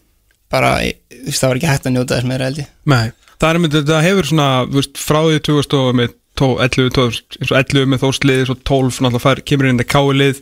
bara, 0.51 0.75
þú 1.11 1.25
veist, 1.27 1.41
það 1.41 1.49
var 1.51 1.59
ekki 1.59 1.71
hægt 1.71 1.87
að 1.89 1.93
njóta 1.97 2.15
þess 2.17 2.27
meira 2.29 2.47
held 2.47 2.61
ég. 2.61 2.69
Nei, 2.87 3.11
það 3.41 3.49
er 3.49 3.59
með 3.63 3.75
þetta 3.77 3.97
hefur 4.05 4.29
svona 4.29 4.47
þú 4.67 4.79
veist, 4.79 5.01
frá 5.03 5.19
því 5.27 5.41
2000 5.49 5.81
og 5.81 5.97
með 5.99 6.13
tó- 6.37 6.59
11, 6.63 6.91
12, 6.95 7.21
eins 7.41 7.51
og 7.51 7.57
11 7.59 7.89
með 7.91 8.03
þórslið 8.05 8.43
svo 8.47 8.55
12 8.63 9.01
náttúrulega 9.03 9.23
fær, 9.25 9.41
kemur 9.49 9.69
inn 9.71 9.83
í 9.83 9.87
káilið 9.87 10.41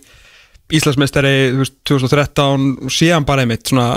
Íslandsmeistari 0.76 1.34
þú 1.54 1.62
veist, 1.62 1.76
2013 1.86 2.68
og 2.88 2.94
síðan 2.94 3.26
bara 3.28 3.44
einmitt 3.46 3.70
svona 3.70 3.88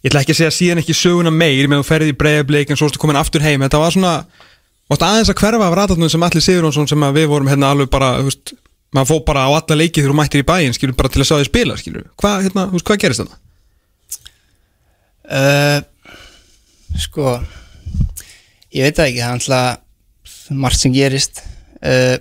ég 0.00 0.10
ætla 0.10 0.22
ekki 0.22 0.32
að 0.36 0.38
segja 0.40 0.54
síðan 0.54 0.80
ekki 0.82 0.94
söguna 0.96 1.32
meir 1.34 1.68
með 1.68 1.82
þú 1.82 1.88
ferði 1.88 2.12
í 2.12 2.16
breiðablik 2.20 2.70
en 2.70 2.78
svo 2.78 2.88
ertu 2.88 3.00
komin 3.02 3.18
aftur 3.20 3.44
heim. 3.44 3.64
Þetta 3.64 3.80
var 3.82 3.92
svona, 3.94 4.12
aðeins 4.92 5.32
að 5.32 5.40
hverfa 5.40 5.66
af 5.68 5.76
ratatnum 5.76 6.12
sem 6.12 6.22
allir 6.22 6.44
Sigurjónsson 6.44 6.88
sem 6.88 7.06
við 7.16 7.26
vorum 7.32 7.50
hérna 7.50 7.72
alveg 7.74 7.90
bara, 7.92 8.12
þú 8.20 8.28
veist, 8.30 8.54
maður 8.94 9.10
fór 9.10 9.24
bara 9.26 9.46
á 9.46 9.50
alla 9.50 9.78
leiki 9.80 10.00
þegar 10.00 10.12
þú 10.12 10.18
mættir 10.20 10.44
í 10.44 10.46
bæinn, 10.46 10.76
skilur, 10.76 10.96
bara 10.98 11.10
til 11.12 11.22
að 11.22 11.28
sjá 11.30 11.36
þig 11.40 11.50
spila 11.50 11.76
hvað, 12.20 12.46
hérna, 12.46 12.66
veist, 12.72 12.86
hvað 12.86 13.02
gerist 13.02 13.22
þarna? 13.22 13.40
Uh, 15.26 15.78
sko 17.02 17.32
ég 18.76 18.86
veit 18.86 18.98
það 18.98 19.08
ekki, 19.08 19.22
það 19.22 19.26
er 19.26 19.36
alltaf 19.36 19.82
margt 20.54 20.80
sem 20.80 20.94
gerist. 20.94 21.42
Uh, 21.82 22.16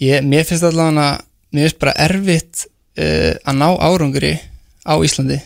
ég, 0.00 0.24
mér 0.24 0.46
finnst 0.48 0.64
allavega 0.66 1.10
mér 1.50 1.66
finnst 1.66 1.80
bara 1.82 1.96
erfitt 2.06 2.64
uh, 2.64 3.34
að 3.44 3.58
ná 3.60 3.68
árangri 3.76 4.34
á 4.86 4.94
Íslandi. 4.96 5.40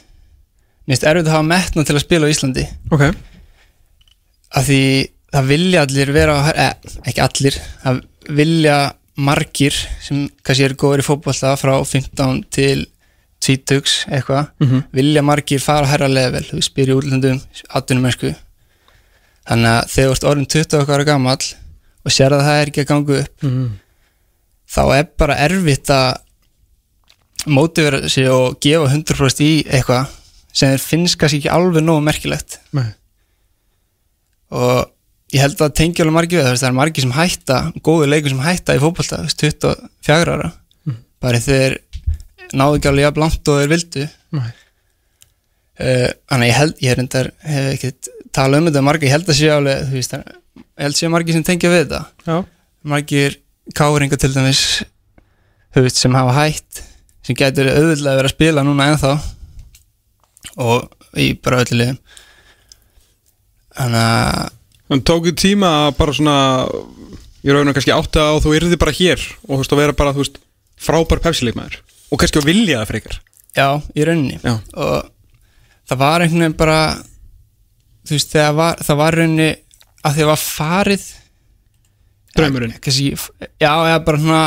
Mér 0.84 0.94
finnst 0.94 1.08
erfitt 1.08 1.30
að 1.30 1.38
hafa 1.38 1.48
metna 1.48 1.86
til 1.86 1.96
að 1.96 2.04
spila 2.04 2.30
á 2.30 2.32
Íslandi. 2.32 2.66
Ok, 2.94 3.08
af 4.54 4.68
því 4.68 4.82
það 5.34 5.48
vilja 5.50 5.82
allir 5.82 6.12
vera 6.14 6.36
á, 6.38 6.40
eh, 6.52 6.74
ekki 7.10 7.24
allir, 7.24 7.56
það 7.82 8.02
vilja 8.38 8.76
margir 9.16 9.74
sem 10.02 10.24
kannski 10.42 10.64
eru 10.66 10.78
góður 10.80 11.02
í 11.04 11.06
fótbolta 11.06 11.54
frá 11.60 11.74
15 11.86 12.42
til 12.50 12.86
20 13.44 14.08
eitthvað 14.08 14.48
Mhm. 14.60 14.84
vilja 14.92 15.22
margir 15.22 15.60
fara 15.60 15.86
að 15.86 15.90
herra 15.92 16.08
level 16.08 16.42
þú 16.42 16.62
spyrir 16.62 16.94
í 16.94 16.98
útlöndum, 16.98 17.40
atvinnum 17.70 18.02
mennsku 18.08 18.34
þannig 19.46 19.70
að 19.70 19.88
þegar 19.92 20.08
þú 20.08 20.14
ert 20.16 20.28
orðin 20.30 20.48
20 20.48 20.80
okkar 20.80 21.04
gamall 21.04 21.44
og 22.04 22.12
sér 22.12 22.32
að 22.32 22.44
það 22.46 22.60
er 22.60 22.70
ekki 22.72 22.84
að 22.84 22.90
ganga 22.92 23.18
upp 23.20 23.42
mm. 23.42 23.70
þá 24.74 24.82
er 24.98 25.08
bara 25.18 25.36
erfitt 25.44 25.90
að 25.90 26.20
mótivera 27.46 28.08
sig 28.08 28.28
og 28.32 28.58
gefa 28.60 28.88
100% 28.88 29.44
í 29.44 29.52
eitthvað 29.68 30.08
sem 30.54 30.78
finnst 30.78 31.18
kannski 31.20 31.42
ekki 31.42 31.52
alveg 31.52 31.84
nógu 31.84 32.02
merkilegt 32.06 32.58
nei 32.72 32.94
og 34.54 34.90
ég 35.34 35.42
held 35.42 35.62
að 35.64 35.72
tengja 35.80 36.04
alveg 36.04 36.14
margir 36.14 36.38
við 36.38 36.46
það, 36.46 36.58
það 36.60 36.68
er 36.68 36.76
margir 36.78 37.04
sem 37.04 37.14
hætta 37.14 37.58
góðu 37.86 38.10
leikur 38.10 38.32
sem 38.32 38.44
hætta 38.44 38.76
í 38.76 38.82
veist, 38.84 39.42
24 39.42 40.36
ára. 40.36 40.50
Bara 41.24 41.40
þeir 41.42 41.78
náðu 42.54 42.78
ekki 42.78 42.90
alveg 42.90 43.06
jafn 43.08 43.24
langt 43.24 43.50
og 43.50 43.60
þeir 43.60 43.72
vildu. 43.72 44.06
Nei. 44.38 44.50
uh, 45.80 46.08
þannig 46.30 46.44
að 46.44 46.50
ég 46.50 46.58
held 46.60 46.82
ég 46.84 46.94
er 46.94 47.02
endar, 47.02 47.30
hef 47.48 47.68
ekki 47.74 47.92
talað 48.34 48.60
um 48.60 48.70
þetta 48.70 48.86
margir, 48.86 49.08
ég 49.08 49.16
held 49.16 49.30
að 49.30 49.38
sé 49.40 49.52
alveg 49.54 49.92
veist, 49.94 50.16
ég 50.18 50.84
held 50.86 50.94
að 50.94 50.98
sé 51.00 51.12
margir 51.12 51.38
sem 51.38 51.46
tengja 51.46 51.72
við 51.72 51.84
þetta. 51.84 52.40
Margir 52.94 53.38
káringa 53.74 54.18
til 54.20 54.34
dæmis 54.34 54.64
veist, 55.74 55.98
sem 55.98 56.14
hafa 56.14 56.34
hætt 56.38 56.84
sem 57.24 57.38
getur 57.38 57.70
auðvitað 57.72 58.18
verið 58.18 58.28
að 58.28 58.34
spila 58.34 58.64
núna 58.66 58.90
ennþá. 58.92 59.14
Og 60.60 61.18
í 61.18 61.32
bara 61.40 61.62
öllu 61.64 61.78
liðum. 61.80 62.02
Þannig 63.74 64.04
að 64.04 64.52
Þannig 64.88 65.04
tók 65.08 65.24
þið 65.30 65.36
tíma 65.40 65.68
að 65.86 65.94
bara 65.98 66.12
svona 66.16 66.36
ég 67.44 67.54
raun 67.56 67.70
og 67.70 67.76
kannski 67.76 67.94
átta 67.94 68.26
á 68.28 68.34
þú 68.44 68.52
yrði 68.58 68.76
bara 68.80 68.92
hér 68.96 69.22
og 69.48 69.54
þú 69.54 69.60
veist 69.62 69.72
að 69.74 69.80
vera 69.82 69.96
bara 69.96 70.12
veist 70.16 70.38
frábær 70.84 71.22
pepsileikmaður 71.24 71.78
og 72.12 72.20
kannski 72.20 72.40
að 72.42 72.48
vilja 72.50 72.80
það 72.82 72.90
frekar 72.92 73.18
Já, 73.54 73.68
í 73.94 74.04
rauninni 74.04 74.38
Já. 74.42 74.54
og 74.74 75.10
það 75.88 76.00
var 76.04 76.24
einhvern 76.24 76.44
veginn 76.44 76.56
bara 76.58 76.78
þú 78.04 78.16
veist, 78.16 78.32
þegar 78.34 78.56
var, 78.58 78.80
það 78.84 79.00
var 79.00 79.18
rauninni 79.20 79.50
að 80.04 80.16
því 80.18 80.24
að 80.24 80.30
var 80.34 80.42
farið 80.44 81.04
ja, 82.34 82.48
kannski, 82.82 83.10
Já, 83.62 83.70
eða 83.88 84.00
bara 84.04 84.20
svona 84.20 84.42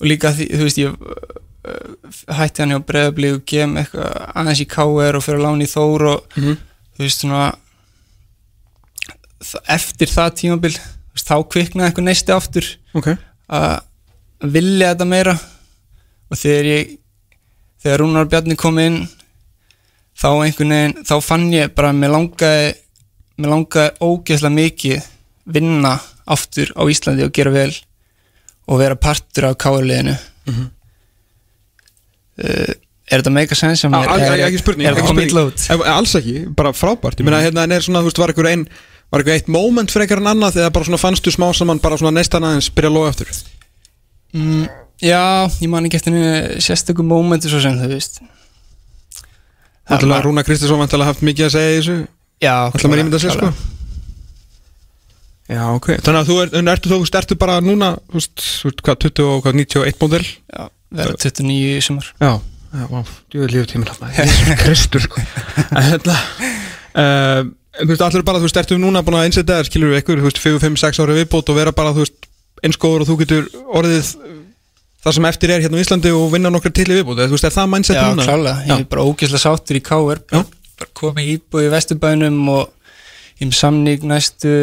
og 0.00 0.06
líka 0.08 0.30
því, 0.36 0.46
þú 0.52 0.68
veist, 0.68 0.78
ég 0.80 0.94
uh, 0.94 2.38
hætti 2.38 2.62
hann 2.64 2.74
hjá 2.74 2.80
breðabli 2.86 3.32
og 3.36 3.42
kem 3.48 3.76
eitthvað 3.80 4.14
aðeins 4.34 4.62
í 4.64 4.68
KR 4.70 5.18
og 5.18 5.24
fyrir 5.24 5.40
að 5.40 5.44
lána 5.48 5.66
í 5.66 5.70
Þór 5.70 6.06
og 6.12 6.38
Mhm. 6.38 6.56
þú 6.94 7.04
veist, 7.06 7.20
svona 7.24 7.42
eftir 9.70 10.10
það 10.12 10.34
tímabil 10.40 10.74
þá 11.24 11.34
kviknaði 11.52 11.88
eitthvað 11.88 12.08
neisti 12.08 12.34
aftur. 12.34 12.68
Ok. 12.98 13.10
Að 13.48 13.80
vilja 14.54 14.92
þetta 14.92 15.06
meira. 15.08 15.34
Og 16.30 16.40
þegar 16.40 16.68
ég 16.70 16.94
þegar 17.84 18.00
Rúnar 18.02 18.28
Bjarni 18.32 18.56
kom 18.60 18.78
inn 18.82 19.02
þá 20.16 20.28
einhvern 20.44 20.72
veginn 20.74 21.04
þá 21.04 21.14
fann 21.22 21.48
ég 21.52 21.72
bara 21.76 21.90
að 21.92 21.98
mér 22.00 22.12
langaði 22.14 22.68
mér 23.42 23.50
langaði 23.50 23.90
ógeðslega 24.06 24.54
mikið 24.54 25.08
vinna 25.56 25.96
aftur 26.30 26.70
á 26.78 26.82
Íslandi 26.88 27.26
og 27.26 27.32
gera 27.36 27.50
vel 27.52 27.72
og 28.70 28.78
vera 28.80 28.96
partur 28.96 29.50
af 29.50 29.58
káliðinu 29.60 30.14
Mhm. 30.44 30.64
uh, 32.44 32.72
er 33.10 33.20
þetta 33.22 33.32
mega 33.32 33.56
sens 33.58 33.80
sem 33.84 33.92
ekki 33.94 34.60
spurning, 34.60 34.86
er 34.88 34.92
ekki 34.94 35.02
þetta 35.02 35.10
komið 35.10 35.28
illa 35.30 35.44
út 35.48 35.86
Alls 35.94 36.14
ekki, 36.18 36.34
bara 36.56 36.72
frábært. 36.76 37.20
Ég 37.20 37.24
meina 37.28 37.40
hérna 37.44 37.64
en 37.68 37.72
er 37.76 37.84
svona, 37.84 38.00
þú 38.04 38.08
veist, 38.10 38.20
var 38.22 38.32
eitthvað 38.32 38.50
ein 38.52 38.64
var 39.14 39.22
eitthvað 39.24 39.38
eitt 39.38 39.50
moment 39.54 39.94
frekar 39.94 40.20
en 40.22 40.30
annað 40.34 40.60
eða 40.62 40.72
bara 40.74 40.88
svona 40.88 41.00
fannstu 41.00 41.32
smá 41.34 41.48
saman 41.56 41.80
bara 41.82 41.98
svona 42.00 42.16
neistan 42.18 42.46
aðeins 42.46 42.70
byrja 42.74 42.90
að 42.90 42.96
loga 42.98 43.12
eftir 43.14 43.30
mm, 44.34 44.64
já, 45.04 45.22
ég 45.62 45.70
man 45.70 45.86
ekki 45.88 46.00
eftir 46.00 46.18
sérstökum 46.64 47.08
mómenti 47.10 47.50
svo 47.52 47.60
sem 47.62 47.78
þú 47.78 47.90
veist. 47.92 48.20
Það 49.84 50.08
var- 50.08 50.18
að 50.18 50.26
Rúna 50.26 50.44
Kristinsson 50.46 50.80
vantilega 50.80 51.12
haft 51.12 51.24
mikið 51.26 51.46
að 51.46 51.54
segja 51.54 51.72
í 51.72 51.78
þessu? 51.80 51.96
Já, 52.42 52.56
segja 52.74 53.34
sko. 53.36 53.52
Já, 55.44 55.60
ok. 55.76 55.90
Þannig 56.00 56.20
að 56.22 56.28
þú 56.30 56.36
er, 56.40 56.52
en 56.58 56.70
ertu 56.72 56.90
þú, 56.90 56.98
ertu 57.20 57.36
bara 57.36 57.58
núna 57.60 57.90
þú 58.08 58.16
veist, 58.16 58.44
hvað, 58.80 58.96
20 59.04 59.26
og 59.28 59.42
hvað, 59.44 59.58
91 59.60 60.00
módel? 60.00 60.22
Já, 60.24 60.64
verða 60.88 61.18
29 61.20 61.74
í 61.74 61.82
sumar. 61.84 62.08
Já, 62.16 62.30
já, 62.72 62.86
vá, 62.88 63.02
djúvel 63.28 63.50
lífið 63.52 63.68
tíminn 63.74 64.56
Kristur, 64.62 65.04
sko. 65.04 65.20
En 65.76 65.84
hérna 65.90 66.16
uh, 66.96 67.42
Þú 67.74 67.88
veist, 67.90 68.02
allir 68.06 68.22
bara, 68.22 68.38
þú 68.38 68.46
veist, 68.46 68.56
ertu 68.60 68.76
núna 68.78 69.02
búin 69.02 69.16
að 69.18 69.24
einsetja 69.28 69.56
þér 69.58 69.66
skilur 69.70 69.90
við 69.94 70.00
ykkur, 70.02 70.20
þú 70.22 70.28
veist, 70.28 70.38
4, 70.44 70.58
5, 70.62 70.76
6 70.84 71.00
ári 71.02 71.16
viðbót 71.18 71.48
og 71.50 71.56
vera 71.58 71.72
bara, 71.74 71.90
þú 71.96 72.04
veist, 72.04 72.28
einskóður 72.64 73.02
og 73.02 73.08
þú 73.10 73.16
getur 73.24 73.48
orðið 73.80 74.10
það 75.04 75.16
sem 75.18 75.26
eftir 75.28 75.50
er 75.52 75.60
hérna 75.64 75.76
á 75.76 75.82
Íslandi 75.84 76.12
og 76.16 76.30
vinna 76.32 76.52
nokkra 76.54 76.70
til 76.72 76.86
í 76.86 76.94
viðbót 77.00 77.18
þú 77.26 77.34
veist, 77.34 77.44
er 77.48 77.52
það 77.56 77.68
mindset 77.74 77.98
Já, 77.98 78.04
núna? 78.14 78.24
klálega, 78.28 78.62
ég 78.62 78.70
Já. 78.70 78.76
er 78.78 78.86
bara 78.94 79.04
ógeðslega 79.10 79.42
sáttur 79.42 79.76
í 79.76 79.82
Já. 80.32 80.44
bara 80.78 80.90
komið 81.00 81.28
íbúið 81.34 81.66
í 81.66 81.72
Vesturbænum 81.74 82.38
og 82.54 82.70
ég 83.42 83.46
er 83.50 83.58
samning 83.58 84.06
næstu 84.06 84.54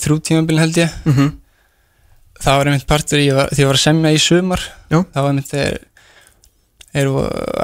þrjú 0.00 0.16
tímabilin 0.24 0.60
held 0.64 0.76
ég 0.80 0.90
Mhm. 1.04 1.28
það 2.40 2.56
var 2.58 2.66
einmitt 2.66 2.86
partur 2.88 3.18
ég 3.22 3.34
var, 3.36 3.48
því 3.52 3.60
ég 3.62 3.66
var 3.70 3.78
að 3.78 3.84
semja 3.84 4.10
í 4.16 4.18
sumar 4.20 4.60
Já. 4.90 4.98
það 5.14 5.22
var 5.22 5.30
einmitt 5.30 5.52
þeir 5.52 5.78
þeir 6.94 7.08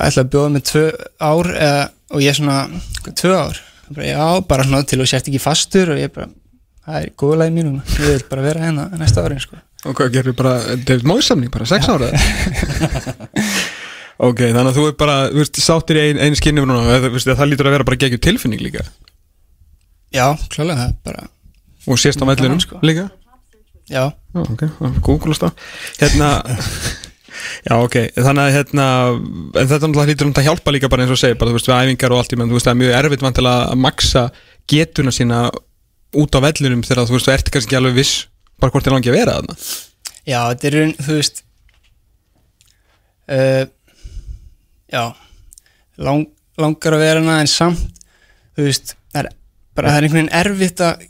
ætla 0.06 0.22
að 0.24 0.30
bjóða 0.30 0.52
með 0.54 0.62
tvö 0.70 0.84
ár 1.20 1.50
eða, 1.56 1.90
og 2.10 2.20
ég 2.24 2.34
svona, 2.38 2.56
hvað, 3.02 3.14
tvö 3.20 3.34
ár 3.40 3.60
bara, 3.94 4.06
já, 4.06 4.46
bara 4.48 4.66
svona 4.66 4.82
til 4.88 5.00
og 5.02 5.10
sért 5.10 5.28
ekki 5.30 5.42
fastur 5.42 5.92
og 5.94 6.00
ég 6.00 6.12
bara, 6.14 6.28
það 6.86 7.02
er 7.02 7.10
góðlega 7.22 7.52
í 7.52 7.56
mínum 7.56 7.80
ég 7.82 8.14
vil 8.14 8.24
bara 8.30 8.46
vera 8.46 8.64
hérna 8.66 8.86
næsta 9.00 9.24
árin 9.26 9.42
sko. 9.42 9.58
Og 9.88 9.96
hvað 9.96 10.12
gerir 10.16 10.36
bara, 10.36 10.56
David 10.76 11.06
Moyes 11.08 11.30
samning, 11.30 11.52
bara 11.52 11.68
6 11.68 11.88
ára? 11.88 12.10
ok, 14.28 14.42
þannig 14.50 14.70
að 14.70 14.76
þú 14.76 14.86
er 14.90 14.96
bara, 15.00 15.18
veist, 15.34 15.60
sáttir 15.64 16.00
í 16.00 16.06
einu 16.10 16.24
ein 16.26 16.36
skinnum 16.38 16.68
núna, 16.68 16.98
eða, 16.98 17.12
veist, 17.14 17.30
það 17.30 17.52
lítur 17.52 17.70
að 17.70 17.78
vera 17.78 17.88
bara 17.88 18.00
geggjur 18.04 18.22
tilfinning 18.26 18.60
líka 18.64 18.84
já, 20.12 20.26
klálega, 20.52 20.90
það 20.90 20.96
bara 21.06 21.28
og 21.88 22.00
sést 22.02 22.20
á 22.20 22.24
vellinum 22.28 22.60
sko. 22.60 22.80
líka 22.84 23.08
já, 23.08 23.16
Já, 23.90 24.12
ok, 24.44 24.62
Google 25.02 25.34
stá 25.34 25.48
Hérna 25.98 26.42
Já, 27.66 27.74
ok, 27.76 27.96
þannig 28.16 28.42
að 28.44 28.54
hérna 28.56 28.86
þetta 29.56 29.78
náttúrulega 29.78 30.08
hlýtur 30.08 30.28
um 30.28 30.34
að 30.36 30.48
hjálpa 30.48 30.74
líka 30.74 30.90
bara 30.92 31.04
eins 31.04 31.14
og 31.14 31.20
segir 31.20 31.38
bara, 31.40 31.52
þú 31.52 31.58
veist, 31.58 31.70
við 31.70 31.80
æfingar 31.80 32.14
og 32.14 32.22
allt 32.22 32.34
í 32.34 32.38
menn, 32.40 32.50
þú 32.50 32.58
veist, 32.58 32.68
það 32.68 32.74
er 32.74 32.80
mjög 32.82 32.96
erfitt 33.00 33.24
vantilega 33.26 33.68
að 33.70 33.82
maksa 33.84 34.24
getuna 34.70 35.14
sína 35.14 35.40
út 36.20 36.38
á 36.38 36.40
vellinum 36.46 36.84
þegar 36.86 37.08
þú 37.08 37.16
veist, 37.16 37.28
þú 37.28 37.34
ert 37.34 37.52
kannski 37.54 37.70
ekki 37.70 37.80
alveg 37.80 37.98
viss 38.00 38.14
bara 38.60 38.74
hvort 38.74 38.86
þið 38.86 38.96
langi 38.96 39.12
að 39.12 39.18
vera 39.18 39.38
þarna 39.38 39.58
Já, 40.28 40.40
þetta 40.52 40.68
er 40.68 40.76
raun, 40.76 40.94
þú 41.00 41.16
veist 41.16 41.42
uh, 43.30 43.64
Já 44.90 45.04
lang, 46.00 46.26
Langar 46.60 46.96
að 46.96 47.04
vera 47.06 47.22
hana 47.22 47.40
en 47.40 47.50
samt 47.50 48.02
Þú 48.58 48.66
veist, 48.66 48.96
það 49.14 49.22
er 49.22 49.30
bara 49.76 49.92
það 49.92 49.96
er 49.96 50.06
einhvern 50.06 50.20
veginn 50.20 50.36
erfitt 50.40 50.82
að 50.84 51.06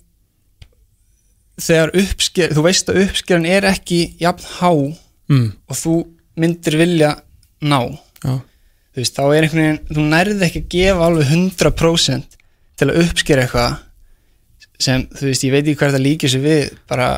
þegar 1.60 1.92
uppsker 2.02 2.54
þú 2.56 2.64
veist 2.64 2.90
að 2.90 3.02
uppskeran 3.04 3.48
er 3.48 3.66
ekki 3.68 4.00
jafn 4.20 4.46
há 4.58 4.70
mm. 4.70 5.46
og 5.68 5.78
þú 5.78 5.94
myndir 6.40 6.76
vilja 6.80 7.10
ná. 7.62 7.80
Já, 8.24 8.34
þú 8.90 9.00
veist, 9.02 9.16
þá 9.16 9.22
er 9.36 9.46
einhvern 9.46 9.62
veginn 9.64 9.80
þú 9.96 10.04
nærði 10.12 10.46
ekki 10.48 10.62
að 10.64 10.68
gefa 10.74 11.06
alveg 11.08 11.32
100% 11.36 12.36
til 12.80 12.88
að 12.90 13.00
uppskera 13.04 13.44
eitthvað 13.46 13.78
sem, 14.80 15.02
þú 15.12 15.26
veist, 15.28 15.44
ég 15.44 15.52
veit 15.54 15.64
ekki 15.66 15.78
hvað 15.82 15.96
það 15.96 16.06
líkir 16.06 16.32
sér 16.32 16.44
við 16.46 16.62
bara, 16.88 17.08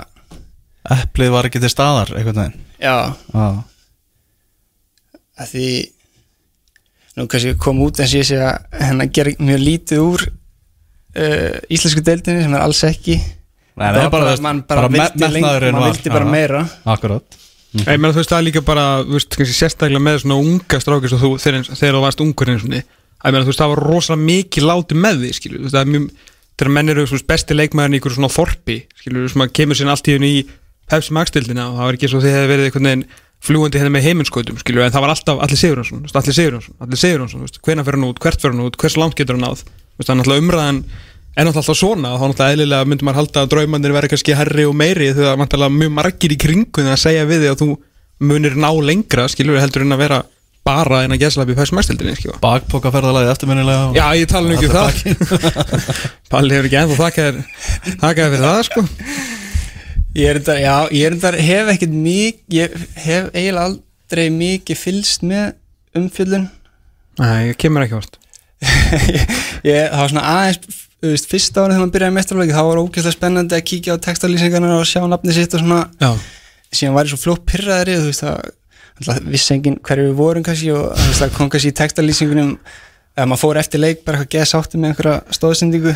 Eplið 0.93 1.31
var 1.31 1.47
ekki 1.47 1.61
til 1.62 1.71
staðar 1.71 2.11
einhvern 2.19 2.41
veginn. 2.41 2.62
Já, 2.83 2.97
Já, 3.31 3.45
að 5.38 5.52
því 5.52 5.67
nú 7.19 7.26
kannski 7.31 7.52
kom 7.61 7.83
út 7.85 8.00
eins 8.02 8.14
og 8.17 8.23
ég 8.23 8.26
sé 8.29 8.38
að 8.43 8.81
hennar 8.83 9.11
gera 9.14 9.35
mjög 9.38 9.62
lítið 9.62 10.02
úr 10.02 10.25
uh, 10.26 11.55
íslensku 11.73 12.02
deildinni 12.05 12.43
sem 12.47 12.57
er 12.57 12.64
alls 12.64 12.83
ekki. 12.88 13.19
Nei, 13.73 13.87
það 13.87 14.00
er 14.02 14.11
bara, 14.12 14.35
mann 14.45 14.64
bara, 14.69 14.83
bara 14.83 14.91
vildi, 14.93 15.23
lengi, 15.23 15.38
metnaðurinn 15.38 15.76
man 15.76 15.85
var- 15.85 15.95
vildi 15.95 16.12
bara 16.12 16.26
Já. 16.26 16.33
Meira 17.73 17.85
Akkurat 17.87 17.93
Ég 17.93 18.02
þú 18.12 18.21
veist 18.21 18.33
það 18.33 18.38
er 18.38 18.47
líka 18.49 18.62
bara 18.67 18.87
þú 19.07 19.17
veist, 19.17 19.37
kannski 19.37 19.57
sérstaklega 19.57 20.02
með 20.02 20.19
svona 20.23 20.37
unga 20.43 20.81
strákis 20.83 21.14
og 21.17 21.23
þú 21.23 21.31
þegar, 21.41 21.71
þegar 21.73 21.97
þú 21.97 22.02
varst 22.05 22.23
ungur 22.25 22.52
eins 22.52 22.67
og 22.67 22.73
niður 22.73 23.00
meina 23.33 23.45
þú 23.47 23.52
veist 23.52 23.62
það 23.62 23.73
var 23.73 23.83
rosalega 23.87 24.26
mikið 24.29 24.67
láti 24.69 24.99
með 24.99 25.23
því 25.23 25.33
skilju, 25.38 25.59
þú 25.59 25.67
veist 25.67 25.76
það 25.76 25.83
er 25.85 25.93
mjög 25.93 26.09
þegar 26.52 26.73
menn 26.76 26.93
eru 26.93 27.07
svona, 27.09 27.26
besti 27.33 27.57
leikmaðurinn 27.57 27.97
í 27.97 28.00
ykkur 28.02 28.17
svona 28.17 28.33
þorpi 28.33 28.79
skilju, 29.00 29.29
sem 29.33 29.45
að 29.45 29.52
kemur 29.59 29.79
sín 29.79 29.93
allt 29.93 30.09
í 30.09 30.17
henni 30.17 30.33
í 30.37 30.43
Pepsi 30.91 31.14
Max 31.17 31.33
dildina 31.33 31.69
og 31.71 31.79
það 31.79 31.88
var 31.88 31.99
ekki 31.99 32.11
svo 32.12 32.21
þið 32.23 32.37
hefði 32.37 32.50
verið 32.50 32.69
einhvern 32.69 32.88
veginn 32.91 33.07
fljúandi 33.43 33.81
hérna 33.81 33.95
með 33.95 34.05
heiminskautum 34.07 34.59
skilju, 34.61 34.83
en 34.85 34.93
það 34.95 35.05
var 35.07 35.14
alltaf 35.14 35.41
allir 35.43 35.59
Sigurjónsson, 35.59 36.05
allir 36.12 36.37
Sigurjónsson 36.37 36.76
allir 36.85 37.00
Sigurjónsson, 37.00 37.47
hvenær 37.64 37.87
fer 37.88 37.97
hann 37.97 38.07
út, 38.07 38.21
hvert 38.23 38.43
fer 38.43 38.52
hann 38.52 38.67
út 38.67 38.79
hversu 38.79 39.00
langt 39.02 39.17
getur 39.19 39.38
hann 39.38 39.47
náð, 39.49 39.64
þú 39.64 39.99
veist, 39.99 40.07
það 40.07 40.14
er 40.14 40.21
náttúrulega 40.21 40.45
umræðan 40.45 40.83
en 41.33 41.47
náttúrulega 41.49 41.62
alltaf 41.62 41.79
svona, 41.79 42.11
þá 42.19 42.25
náttúrulega 42.29 42.53
eðlilega 42.57 42.89
myndi 42.91 43.07
maður 43.09 43.21
halda 43.23 43.43
að 43.47 43.51
draumannir 43.55 43.95
verði 43.97 44.12
kannski 44.12 44.35
herri 44.37 44.67
og 44.69 44.75
meiri 44.77 45.11
það 45.17 45.31
er 45.33 45.41
náttúrulega 45.41 45.77
mjög 45.79 45.93
margir 45.97 46.35
í 46.35 46.39
kringu 46.45 46.85
að 46.85 47.01
segja 47.01 47.25
við 47.31 47.47
þig 47.47 47.53
að 47.55 47.61
þú 47.62 47.69
munir 48.29 48.55
ná 48.61 48.69
lengra 48.85 49.25
skilur 49.33 49.61
heldur 49.62 49.87
en 49.87 49.97
að 49.97 50.03
vera 50.05 50.19
bara 50.62 51.01
en 51.03 51.11
að 51.17 51.23
gæsla 51.25 51.43
upp 51.43 51.51
í 51.51 51.57
fæsum 51.59 51.79
mestildinni 51.81 52.12
skilur 52.15 52.37
Bakpokaferðalagi 52.45 53.33
eftirminnilega 53.33 53.89
og- 53.89 53.97
Já, 53.97 54.05
ég 54.21 54.29
tala 54.31 54.47
nú 54.47 54.55
ekki 54.55 54.69
um 54.69 54.77
það. 54.77 54.93
Palli 56.33 56.55
hefur 56.55 56.69
ekki 56.69 56.79
ennþá 56.83 56.99
þakkað 57.01 57.25
þér 57.27 57.97
þakkað 58.05 58.21
þér 58.23 58.35
fyrir 58.37 58.45
það 58.47 58.61
sko. 58.69 58.85
Ég 60.12 60.29
er 60.29 60.39
undar, 60.43 60.59
já, 60.61 60.77
ég 60.93 61.07
er 61.09 61.17
undar 61.17 61.39
hef 61.41 61.73
ekkert 61.73 61.95
mikið, 61.97 62.57
ég 62.61 62.75
hef 63.07 63.29
eiginlega 63.33 63.65
aldrei 63.71 64.27
mikið 64.37 64.77
fylst 64.85 65.23
með 65.25 65.55
umfjöllun. 65.99 66.47
Nei, 67.19 67.39
ég 67.51 67.57
kemur 67.65 67.87
ekki 67.89 67.97
vart 67.99 68.19
ég, 69.67 69.89
það 69.91 69.99
var 69.99 70.12
svona 70.12 70.25
aðeins 70.37 70.82
þú 71.02 71.11
veist, 71.11 71.28
fyrsta 71.30 71.64
árið 71.64 71.75
þegar 71.75 71.82
maður 71.82 71.94
byrjaði 71.97 72.16
mestralöki 72.16 72.54
þá 72.56 72.62
var 72.68 72.80
ógeðslega 72.82 73.16
spennandi 73.16 73.56
að 73.59 73.64
kíkja 73.73 73.97
á 73.99 74.04
textalýsingarna 74.06 74.78
og 74.78 74.87
sjá 74.87 75.02
nafni 75.11 75.35
sitt 75.35 75.56
og 75.59 75.64
svona. 75.64 75.80
Já, 75.99 76.11
síðan 76.71 76.97
var 76.97 77.09
ég 77.09 77.12
svo 77.12 77.21
fljótt 77.21 77.47
pyrraðri 77.50 77.99
þú 77.99 78.11
veist 78.11 78.25
það 79.02 79.28
vissi 79.32 79.56
enginn 79.56 79.80
hverju 79.82 80.11
við 80.11 80.18
vorum 80.21 80.47
kannski 80.47 80.71
og 80.76 80.92
það 81.18 81.35
kom 81.35 81.50
kannski 81.50 81.73
í 81.73 81.78
textalýsingunum 81.80 82.52
að 83.12 83.26
maður 83.28 83.40
fór 83.42 83.59
eftir 83.61 83.83
leik 83.83 84.04
bara 84.07 84.23
eitthvað 84.23 84.33
geða 84.33 84.49
sáttu 84.49 84.78
með 84.81 84.92
einhverja 84.92 85.37
stóðsendingu 85.37 85.92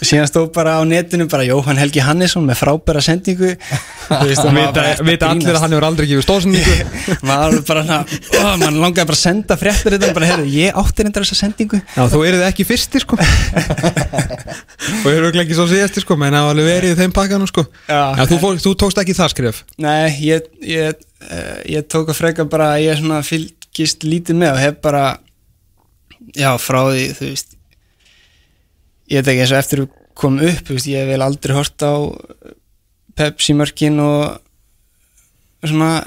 síðan 0.00 0.28
stóð 0.28 0.46
bara 0.54 0.76
á 0.80 0.82
netinu 0.88 1.26
bara 1.28 1.44
Jóhann 1.44 1.76
Helgi 1.80 2.00
Hannesson 2.04 2.46
með 2.48 2.60
frábæra 2.62 3.02
sendingu. 3.04 3.50
Vita, 5.06 5.28
allir 5.28 5.52
að 5.52 5.60
hann 5.60 5.74
hefur 5.74 5.86
aldrei 5.88 6.06
gefið 6.08 6.24
stóðsendingu 6.24 6.76
maður 7.28 7.60
bara 7.68 7.82
hana, 7.84 7.98
ó, 8.40 8.56
mann 8.60 8.78
langaði 8.80 9.08
bara 9.10 9.18
að 9.18 9.20
senda 9.20 9.58
fréttir 9.60 9.96
þetta 9.96 10.12
bara, 10.16 10.30
heyrðu, 10.30 10.46
ég 10.54 10.80
átti 10.80 11.04
reyndar 11.04 11.26
þessa 11.26 11.38
sendingu. 11.42 11.82
Já, 11.92 12.02
þú 12.12 12.22
eruð 12.30 12.46
ekki 12.48 12.66
fyrsti 12.68 13.02
sko. 13.04 13.18
Og 15.02 15.10
ég 15.10 15.20
eru 15.20 15.42
ekki 15.42 15.58
svo 15.58 15.68
síðasti 15.70 16.04
sko 16.04 16.16
menn 16.20 16.36
var 16.36 16.54
alveg 16.54 16.70
verið 16.70 16.96
þeim 17.02 17.14
pakkanum 17.16 17.50
sko. 17.50 17.66
Já. 17.84 18.00
Já, 18.16 18.24
þú, 18.32 18.40
fór, 18.46 18.62
þú 18.64 18.74
tókst 18.80 19.02
ekki 19.02 19.16
það 19.16 19.32
skrif 19.34 19.62
Nei, 19.82 20.08
ég, 20.24 20.48
ég, 20.64 21.04
uh, 21.26 21.54
ég 21.68 21.86
tók 21.90 22.12
að 22.12 22.20
freka 22.20 22.48
bara 22.48 22.72
að 22.76 22.86
ég 22.86 23.00
svona 23.00 23.22
fylgist 23.26 24.06
lítið 24.06 24.40
með 24.40 24.54
og 24.54 24.62
hef 24.62 24.82
bara 24.84 25.04
já, 26.34 26.50
frá 26.58 26.80
því, 26.90 27.04
þú 27.18 27.30
veist 27.30 27.56
ég 29.06 29.22
veit 29.22 29.30
ekki 29.32 29.44
eins 29.44 29.54
og 29.54 29.60
eftir 29.60 29.82
við 29.84 29.94
komum 30.16 30.46
upp, 30.48 30.72
veist, 30.72 30.90
ég 30.90 31.04
hef 31.04 31.12
vel 31.12 31.24
aldrei 31.26 31.56
hort 31.56 31.86
á 31.86 31.94
Pepsi 33.16 33.54
mörkin 33.56 34.00
og 34.02 34.40
svona 35.64 36.02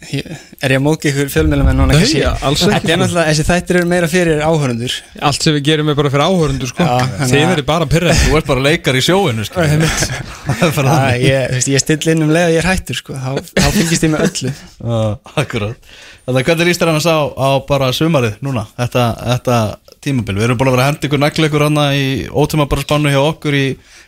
er 0.00 0.72
ég 0.72 0.78
að 0.78 0.84
móka 0.84 1.10
ykkur 1.10 1.28
fjölmjölum 1.28 1.66
en 1.68 1.76
núna 1.76 1.92
Nei, 1.92 1.98
kannski? 2.00 2.20
ja, 2.22 2.30
alls 2.48 2.62
ekki, 2.64 2.70
Þetta 2.72 2.88
er 2.88 2.94
sko. 2.94 3.00
náttúrulega, 3.02 3.24
þessi 3.30 3.44
þættir 3.50 3.78
eru 3.80 3.88
meira 3.90 4.08
fyrir 4.08 4.38
áhörundur 4.40 4.94
Allt 5.28 5.44
sem 5.44 5.56
við 5.58 5.64
gerum 5.66 5.90
er 5.92 5.98
bara 5.98 6.10
fyrir 6.14 6.24
áhörundu 6.24 6.68
sko. 6.70 6.86
Að- 6.86 7.34
verið 7.34 7.66
bara 7.68 7.88
pyrrað 7.90 8.22
Þú 8.22 8.38
ert 8.38 8.48
bara 8.48 8.64
leikar 8.64 8.96
í 8.96 9.02
sjóinu 9.04 9.44
sko. 9.44 9.60
Það 9.60 9.74
er 9.76 10.72
bara 10.72 10.72
Það, 10.72 10.88
þannig. 10.88 11.26
ég, 11.26 11.44
þú 11.50 11.58
veist, 11.58 11.70
ég 11.74 11.84
still 11.84 12.14
inn 12.14 12.24
um 12.24 12.32
leið 12.32 12.46
að 12.48 12.54
ég 12.54 12.62
er 12.64 12.68
hættur 12.70 12.98
sko, 13.00 13.18
þá, 13.20 13.30
þá 13.60 13.68
fylgist 13.76 14.06
ég 14.08 14.12
með 14.14 14.24
öllu. 14.30 14.52
Já, 14.80 15.02
Akkurat. 15.44 15.92
Þannig 16.30 16.48
hvernig 16.48 16.70
líst 16.70 16.80
þér 16.82 16.92
annars 16.94 17.08
á, 17.10 17.18
á 17.36 17.48
bara 17.68 17.92
sumarið 17.96 18.40
núna 18.44 18.64
Þetta, 18.80 19.04
þetta 19.34 19.58
tímabil? 20.00 20.36
Við 20.40 20.46
erum 20.48 20.58
búin 20.60 20.70
að 20.72 20.76
vera 20.78 20.86
að 20.86 20.90
henda 20.94 21.08
ykkur 21.10 21.22
nagleikur 21.26 21.64
hana 21.68 21.86
í 21.96 22.06
ótíma 22.32 22.66
bara 22.70 22.84
spannu 22.86 23.12
hjá 23.12 23.20
okkur 23.20 23.56
í, 23.58 23.64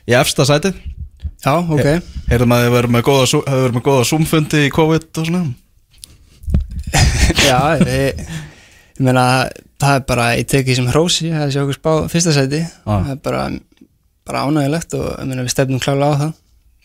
í 0.08 0.16
efsta 0.16 0.46
sætið 0.48 0.78
Já, 1.42 1.56
ok. 1.58 1.88
Heyrðum 2.30 2.54
að 2.54 2.62
þið 2.64 2.72
verðum 2.76 2.94
með 2.96 3.04
góða, 3.08 3.80
góða 3.82 4.04
Zoom-fundi 4.06 4.60
í 4.68 4.70
COVID 4.74 5.08
og 5.22 5.26
svona 5.26 5.42
Já, 7.42 7.58
ég, 7.82 8.20
ég 8.96 9.02
meina 9.02 9.24
það 9.82 9.96
er 9.98 10.04
bara, 10.08 10.26
ég 10.38 10.46
teki 10.50 10.76
sem 10.78 10.88
hrósi 10.92 11.30
það 11.32 11.44
er 11.46 11.52
sjá 11.54 11.62
okkur 11.64 11.78
spá 11.78 11.92
fyrsta 12.12 12.34
sæti. 12.36 12.60
Það 12.86 13.10
er 13.14 13.20
bara, 13.24 13.42
bara 14.28 14.44
ánægilegt 14.46 14.94
og 14.98 15.08
ég 15.18 15.28
meina 15.30 15.44
við 15.46 15.54
stefnum 15.56 15.82
klála 15.82 16.12
á 16.12 16.14
það. 16.22 16.32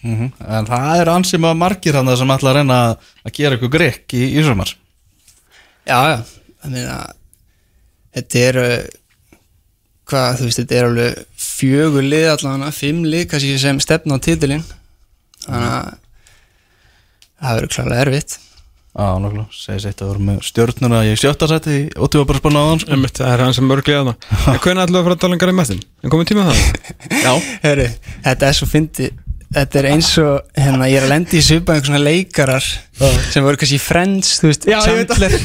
Mm 0.06 0.28
En 0.46 0.68
það 0.70 1.02
er 1.02 1.10
ansið 1.10 1.42
maður 1.42 1.58
margir 1.64 1.96
hann 1.98 2.12
sem 2.20 2.30
ætla 2.36 2.52
að 2.52 2.58
reyna 2.60 2.76
að- 2.92 3.32
gera 3.34 3.58
ykkur 3.58 3.72
grikk 3.74 4.14
í, 4.14 4.24
í 4.38 4.44
sumar. 4.46 4.74
Já, 5.88 6.00
já, 6.12 6.18
ég 6.66 6.72
meina 6.74 6.98
þetta 8.16 8.44
er 8.50 8.60
hvað, 10.08 10.38
þú 10.40 10.48
veist, 10.48 10.60
þetta 10.62 10.76
er 10.78 10.86
alveg 10.90 11.24
fjögur 11.38 12.06
lið 12.06 12.28
allavega, 12.34 12.72
fimm 12.72 13.04
lið 13.06 13.26
kannski 13.32 13.58
sem 13.60 13.80
stefna 13.84 14.18
á 14.18 14.24
titilinn. 14.24 14.64
Þannig 15.48 15.72
að 15.78 15.96
það 17.42 17.58
verður 17.58 17.74
klálega 17.76 18.02
erfitt 18.06 18.38
Já, 18.98 19.08
nokkulega, 19.22 19.46
segis 19.54 19.84
eitt 19.86 20.00
að 20.02 20.08
vera 20.10 20.24
með 20.26 20.38
stjórnuna 20.48 21.00
í 21.06 21.12
sjötta 21.22 21.46
sæti 21.52 21.76
í 21.78 21.82
ótíma 22.02 22.26
bara 22.32 22.40
spannu 22.42 22.58
á 22.58 22.66
hann 22.72 22.80
sko. 22.82 22.98
Það 23.20 23.30
er 23.36 23.44
hann 23.46 23.54
sem 23.54 23.68
mörglega 23.70 24.00
þarna. 24.02 24.16
En 24.56 24.60
hvernig 24.64 24.84
ætlum 24.88 24.98
við 24.98 25.02
að 25.04 25.06
fara 25.08 25.18
að 25.18 25.22
tala 25.22 25.38
um 25.38 25.42
Garri 25.44 25.54
Mestin? 25.60 25.84
En 26.02 26.14
komið 26.14 26.32
tíma 26.32 26.46
á 26.46 26.50
það? 26.50 26.62
Já, 27.28 27.34
Herru, 27.68 27.88
þetta 28.26 28.50
er 28.50 28.58
svo 28.58 28.70
fyndi 28.72 29.12
Þetta 29.48 29.80
er 29.80 29.86
eins 29.94 30.10
og, 30.20 30.50
hérna, 30.60 30.90
ég 30.92 30.98
er 31.00 31.06
að 31.06 31.12
lendi 31.14 31.38
í 31.40 31.44
svipa 31.46 31.72
einhver 31.78 31.88
svona 31.88 32.02
leikarar 32.04 32.66
sem 33.32 33.46
voru 33.46 33.56
kannski 33.62 33.78
Friends, 33.80 34.34
þú 34.42 34.50
veist, 34.50 34.66
Chandler. 34.68 35.38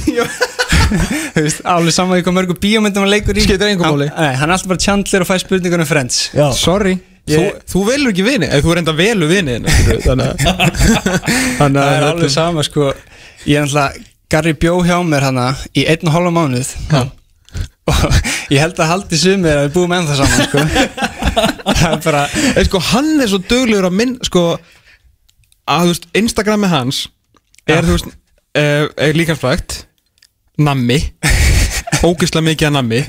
þú 1.37 1.45
veist, 1.45 1.61
alveg 1.71 1.95
saman 1.95 2.19
í 2.19 2.25
hvað 2.27 2.35
mörgu 2.41 2.57
bíómyndum 2.59 3.05
hann 3.05 3.12
leikur 3.12 3.38
í. 3.38 3.45
Skiptir 3.47 3.71
engu 3.71 3.87
máli. 3.87 4.09
Nei, 4.11 4.33
hann 4.41 4.49
er 4.51 4.57
alltaf 4.57 4.73
bara 4.73 4.83
Chandler 4.83 5.23
og 5.23 5.31
fæ 5.31 5.37
spurningar 5.45 5.85
um 5.85 5.88
Friends. 5.93 6.19
Já. 6.35 6.49
Sorry. 6.59 6.97
Ég- 7.31 7.38
Þú, 7.38 7.62
þú 7.71 7.85
velur 7.87 8.11
ekki 8.11 8.25
vini, 8.27 8.49
eða 8.51 8.65
þú 8.67 8.73
reynda 8.75 8.93
velu 8.99 9.29
vini 9.31 9.55
þína, 9.55 9.75
skilurðu, 9.79 10.03
Þannig 10.03 10.25
að 10.27 11.61
Það 11.62 11.77
er 11.79 12.03
að 12.03 12.07
alveg 12.09 12.33
sama, 12.35 12.65
sko 12.67 12.88
Ég 13.46 13.59
er 13.59 13.66
alltaf, 13.66 13.96
Garri 14.33 14.52
bjó 14.57 14.78
hjá 14.87 14.96
mér 15.05 15.26
hana 15.28 15.48
í 15.76 15.83
einn 15.90 16.09
og 16.09 16.14
hálfa 16.14 16.31
mánuð. 16.33 16.70
Já. 16.92 17.02
og 17.90 18.05
ég 18.55 18.61
held 18.62 18.78
að 18.81 18.88
haldi 18.92 19.18
sumir 19.18 19.59
að 19.59 19.64
við 19.66 19.72
búum 19.74 19.92
ennþá 19.96 20.14
saman, 20.20 20.44
sko. 20.46 20.62
Það 21.81 21.88
er 21.88 21.98
bara 22.05 22.20
En 22.57 22.66
sko, 22.68 22.81
hann 22.92 23.11
er 23.20 23.28
svo 23.33 23.40
duglegur 23.48 23.88
að 23.88 23.96
minn 23.98 24.12
Sko, 24.24 24.42
að 25.66 25.83
þú 25.83 25.90
veist, 25.90 26.07
Instagrami 26.20 26.70
hans 26.70 27.00
Er, 27.66 27.81
Já. 27.81 27.83
þú 27.88 27.96
veist, 27.96 28.09
uh, 28.61 28.87
er 29.02 29.18
líkansfrækt 29.18 29.76
Nammi. 30.62 30.98
Ógislega 32.07 32.44
mikið 32.52 32.68
að 32.70 32.74
nammi 32.78 33.00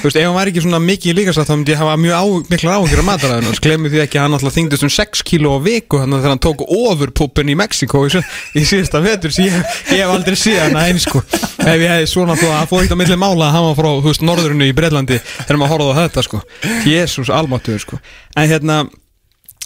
Þú 0.00 0.08
veist, 0.08 0.16
ef 0.16 0.24
hann 0.24 0.36
væri 0.38 0.52
ekki 0.54 0.62
svona 0.64 0.78
mikið 0.80 1.10
í 1.10 1.14
líkansfrækt 1.18 1.50
Þá 1.50 1.56
myndi 1.58 1.72
ég 1.74 1.80
hafa 1.80 1.96
mjög 2.00 2.14
á, 2.16 2.24
miklar 2.48 2.76
áhengir 2.78 3.00
að 3.02 3.06
mataræðinu 3.10 3.58
Glemmi 3.66 3.90
því 3.92 3.98
ekki 4.00 4.16
að 4.16 4.24
hann 4.24 4.36
alltaf 4.38 4.54
þyngdist 4.54 4.86
um 4.86 4.92
6 4.94 5.22
kíló 5.28 5.50
á 5.52 5.58
viku 5.60 6.00
Þannig 6.00 6.24
að 6.24 6.30
hann 6.30 6.40
tók 6.46 6.64
ofurpuppin 6.64 7.52
í 7.52 7.56
Mexiko 7.60 8.00
Í, 8.08 8.22
í 8.56 8.62
síðasta 8.64 9.02
vetur 9.04 9.34
Svo 9.36 9.44
ég, 9.44 9.58
ég 9.92 10.00
hef 10.00 10.14
aldrei 10.14 10.38
séð 10.40 10.62
hann 10.62 10.80
eins 10.80 11.04
sko. 11.04 11.20
Ef 11.20 11.68
ég 11.68 11.84
hefði 11.92 12.08
svona 12.14 12.38
þó 12.40 12.48
að 12.48 12.66
fór 12.72 12.86
eitt 12.86 12.96
á 12.96 13.00
milli 13.02 13.20
mála 13.20 13.50
Að 13.50 13.54
hann 13.58 13.68
var 13.68 13.78
frá, 13.82 13.90
þú 14.00 14.08
veist, 14.08 14.24
norðurinu 14.24 14.70
í 14.70 14.74
Breitlandi 14.80 15.20
Þegar 15.20 15.60
maður 15.60 15.74
horfði 15.76 15.92
á 15.92 16.00
þetta 16.00 16.26
sko. 16.30 16.42
Jésús 16.88 17.32
almáttuður 17.36 17.84
sko. 17.84 18.00
En 18.40 18.48
hérna 18.48 18.80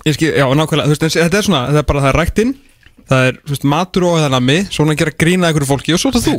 Ég 0.05 0.18
skil, 0.18 0.35
já, 0.35 0.44
nákvæmlega, 0.51 0.90
þú 0.90 0.99
veist, 1.07 1.16
þetta 1.23 1.38
er 1.38 1.47
svona, 1.47 1.66
þetta 1.70 1.81
er 1.81 1.87
bara 1.88 2.03
það 2.03 2.11
er 2.11 2.18
ræktinn 2.18 2.57
Það 3.11 3.27
er, 3.29 3.38
veist, 3.51 3.67
matur 3.69 4.07
og 4.09 4.14
eðanami 4.17 4.55
Svona 4.73 4.95
að 4.95 5.01
gera 5.03 5.12
grína 5.21 5.51
einhverju 5.51 5.69
fólki 5.69 5.93
og 5.93 6.01
svo 6.01 6.09
er 6.11 6.17
það 6.17 6.29
þú. 6.31 6.37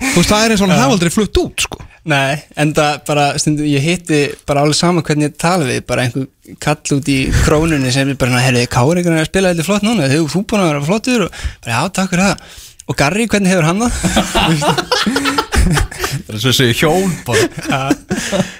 Þú 0.00 0.14
veist, 0.16 0.30
það 0.30 0.44
er 0.44 0.54
eins 0.54 0.62
og 0.64 0.72
hafa 0.72 0.94
aldrei 0.94 1.12
flutt 1.12 1.40
út, 1.42 1.64
sko. 1.66 1.82
Nei, 2.08 2.38
en 2.56 2.70
það 2.76 3.02
bara, 3.10 3.26
stundu, 3.42 3.66
ég 3.68 3.84
hitti 3.84 4.20
bara 4.48 4.62
alveg 4.64 4.78
saman 4.78 5.04
hvernig 5.04 5.28
ég 5.28 5.34
tala 5.42 5.66
við, 5.68 5.82
bara 5.90 6.06
einhver 6.06 6.56
kall 6.64 6.96
út 6.96 7.10
í 7.12 7.18
krónunni 7.42 7.92
sem 7.92 8.08
er 8.08 8.16
bara, 8.20 8.40
herri, 8.40 8.64
Kári 8.70 9.04
er 9.04 9.18
að 9.18 9.28
spila 9.28 9.50
eitthvað 9.52 9.68
flott 9.68 9.84
núna, 9.84 10.08
hefur 10.08 10.32
þú 10.32 10.44
búin 10.48 10.64
að 10.64 10.70
vera 10.70 10.86
flottur 10.86 11.26
og 11.26 11.42
bara, 11.66 11.74
já, 11.74 11.80
takk 11.98 12.14
fyrir 12.14 12.24
það. 12.30 12.64
Og 12.88 12.96
Garri, 12.96 13.28
hvernig 13.28 13.52
hefur 13.52 13.68
hann 13.68 13.84
það? 13.84 13.92
Það 15.68 16.32
er 16.32 16.40
svo 16.40 16.52
þessi 16.54 16.76
hjón 16.78 17.12
bara 17.26 17.92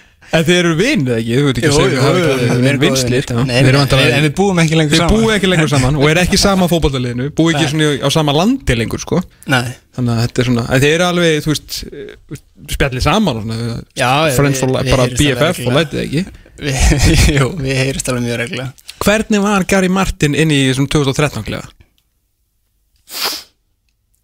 En 0.36 0.42
þið 0.44 0.56
eru 0.60 0.72
vinnið 0.76 1.14
ekki, 1.14 1.36
þú 1.38 1.44
veit 1.46 1.58
ekki 1.58 1.68
að 1.70 1.76
segja 1.78 2.00
það 2.02 2.16
við 2.18 2.24
eru 2.28 2.68
erum 2.68 2.82
vinslir 2.82 3.28
en- 3.32 4.24
við 4.26 4.34
búum 4.36 4.58
ekki 4.60 4.76
lengur 4.76 4.98
saman. 5.00 5.14
búið 5.14 5.34
ekki 5.38 5.48
lengur 5.48 5.70
saman 5.72 5.96
og 5.96 6.08
er 6.10 6.20
ekki 6.20 6.40
sama 6.42 6.68
fótballaliðinu 6.72 7.28
Búið 7.38 7.56
ekki 7.56 7.70
svona 7.72 7.88
á 8.04 8.08
sama 8.12 8.34
landi 8.36 8.76
lengur, 8.76 9.00
sko. 9.00 9.22
Nei, 9.48 9.70
Þannig 9.96 10.12
að 10.14 10.20
þetta 10.26 10.42
er 10.44 10.50
svona 10.50 10.66
þið 10.84 10.92
eru 10.98 11.06
alveg, 11.08 11.38
þú 11.46 11.54
veist, 11.54 11.78
eh, 11.88 12.42
spjallið 12.76 13.06
saman 13.08 13.40
og 13.40 13.46
svona 13.48 13.78
Já, 13.96 14.10
Friends 14.36 14.60
for 14.60 14.68
við- 14.68 14.76
life, 14.76 14.84
við 14.84 14.96
bara 14.98 15.08
BFF 15.22 15.64
og 15.64 15.78
lætið 15.78 16.04
ekki? 16.04 16.22
Við, 16.58 16.76
jú, 17.38 17.48
við 17.64 17.80
heyrust 17.84 18.08
alveg 18.12 18.24
mjög 18.28 18.38
regla. 18.44 18.68
Hvernig 19.04 19.42
var 19.48 19.64
Gary 19.70 19.88
Martin 19.88 20.34
inn 20.34 20.50
í 20.52 20.60
þessum 20.68 20.88
2013 20.90 21.44
klefa? 21.46 21.68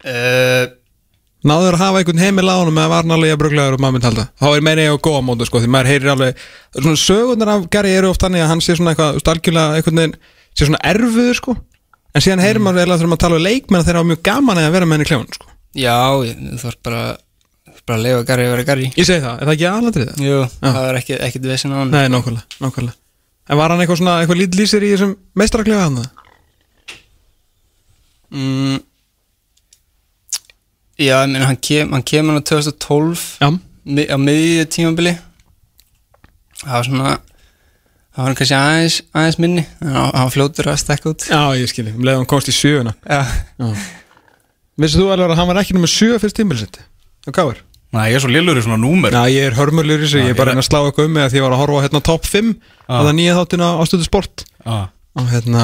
Uh, 0.05 0.67
Náður 1.45 1.75
að 1.77 1.83
hafa 1.83 2.01
einhvern 2.01 2.21
heimil 2.23 2.49
á 2.49 2.55
honum 2.57 2.79
eða 2.81 2.91
var 2.91 3.03
hann 3.05 3.15
alveg 3.15 3.35
að 3.35 3.41
bruglegaður 3.43 3.77
og 3.77 3.83
maður 3.83 3.95
myndi 3.97 4.09
halda 4.09 4.25
Þá 4.41 4.47
er 4.49 4.63
meina 4.65 4.85
ég 4.85 4.95
á 4.97 5.05
góða 5.05 5.21
móti 5.27 5.47
sko 5.49 5.61
Því 5.61 5.71
maður 5.75 5.91
heyrir 5.91 6.13
alveg 6.15 6.39
Svona 6.79 7.01
sögurnar 7.03 7.51
af 7.53 7.67
Gary 7.75 7.91
eru 7.99 8.09
oft 8.09 8.25
þannig 8.25 8.41
að 8.45 8.49
hann 8.53 8.63
sé 8.65 8.77
svona 8.79 8.95
eitthvað 8.95 9.33
Algjörlega 9.35 9.77
einhvern 9.77 10.01
veginn 10.01 10.15
Sé 10.55 10.65
svona 10.65 10.81
erfuður 10.89 11.37
sko 11.37 11.55
En 12.15 12.25
síðan 12.25 12.41
heyrir 12.41 12.63
maður 12.65 12.81
eiginlega 12.81 13.01
þegar 13.03 13.13
maður 13.13 13.23
tala 13.27 13.37
um 13.37 13.45
leikmenn 13.45 13.81
að 13.83 13.91
Þeir 13.91 13.99
hafa 13.99 14.09
mjög 14.13 14.23
gaman 14.25 14.63
að 14.63 14.73
vera 14.73 14.89
með 14.89 14.97
henni 14.97 15.09
klefun 15.11 15.37
sko 15.37 15.53
já, 15.75 15.95
þú 16.15 16.59
þarf 16.61 16.77
bara, 16.87 16.99
bara 17.85 17.97
að 17.97 18.05
leifa 18.05 18.27
Garri 18.29 18.45
að 18.47 18.53
vera 18.53 18.67
Garri. 18.69 18.85
Ég 18.95 19.07
segi 19.07 19.23
það, 19.23 19.39
er 19.41 19.49
það 19.49 19.55
ekki 19.55 19.65
aðlandrið 19.71 20.11
það? 20.11 20.21
Jú, 20.23 20.37
það 20.61 20.85
er 20.89 20.99
ekki, 21.01 21.17
ekkit 21.27 21.47
vissin 21.51 21.73
á 21.75 21.77
hann. 21.81 21.91
Nei, 21.91 22.05
nákvæmlega, 22.13 22.59
nákvæmlega 22.63 22.95
En 23.45 23.59
var 23.59 23.73
hann 23.73 23.83
eitthvað 23.83 23.99
svona, 23.99 24.13
eitthvað 24.23 24.39
lítið 24.41 24.61
lýsir 24.61 24.85
í 24.85 24.91
þessum 24.93 25.11
meistaraklefa 25.37 25.83
hann? 25.85 25.99
Mm, 28.35 28.79
já, 30.99 31.15
ég 31.25 31.31
meina, 31.31 31.45
hann, 31.49 31.57
kem, 31.61 31.91
hann 31.95 32.03
kemur 32.07 32.39
á 32.39 32.43
2012 32.45 33.23
Já, 33.41 33.49
mi- 33.85 34.07
á 34.07 34.17
miðju 34.21 34.65
tímabili 34.75 35.15
það 36.63 36.75
var 36.77 36.87
svona 36.87 37.09
það 38.15 38.21
var 38.21 38.29
hann 38.29 38.37
kannski 38.39 38.55
aðeins, 38.57 38.97
aðeins 39.13 39.39
minni 39.43 39.65
en 39.81 39.91
hann 39.91 40.09
hann 40.15 40.25
var 40.29 40.33
fljótur 40.35 40.69
að 40.71 40.81
stekka 40.81 41.11
út 41.11 41.27
já, 41.29 41.41
ég 41.59 41.71
skilji 41.71 41.93
Um 41.95 42.05
leiðum 42.07 42.23
hann 42.23 42.31
komst 42.31 42.51
í 42.51 42.55
sjöuna 42.55 42.95
já, 43.03 43.21
Vissu 44.79 44.99
þú 44.99 45.11
alveg 45.13 45.31
að 45.31 45.39
hann 45.39 45.47
var 45.51 45.61
ekki 45.61 45.75
nummer 45.75 45.87
sjö 45.91 46.17
fyrst 46.19 46.35
tímbilsett? 46.35 46.81
Og 47.29 47.35
gáður? 47.35 47.61
Nei, 47.95 48.09
ég 48.11 48.17
er 48.17 48.23
svo 48.25 48.31
lillur 48.31 48.57
í 48.59 48.63
svona 48.65 48.79
númer 48.81 49.13
Já, 49.15 49.21
ég 49.31 49.45
er 49.47 49.55
hörmurlur 49.55 50.01
í 50.01 50.03
þessu, 50.03 50.19
ég 50.19 50.33
er 50.33 50.39
bara 50.39 50.51
reyna 50.51 50.63
að 50.63 50.67
slá 50.67 50.81
eitthvað 50.81 51.07
um 51.07 51.13
mig 51.15 51.23
að 51.23 51.29
því 51.31 51.39
ég 51.39 51.45
var 51.45 51.53
að 51.55 51.61
horfa 51.61 51.77
á 51.79 51.83
hérna 51.85 52.01
top 52.03 52.27
5 52.27 52.49
Ah. 52.85 52.99
að 52.99 53.07
það 53.07 53.15
nýja 53.17 53.35
þáttina 53.39 53.67
á 53.71 53.81
stöðu 53.89 54.05
sport 54.05 54.43
ah. 54.69 54.81
og 55.17 55.29
hérna 55.31 55.61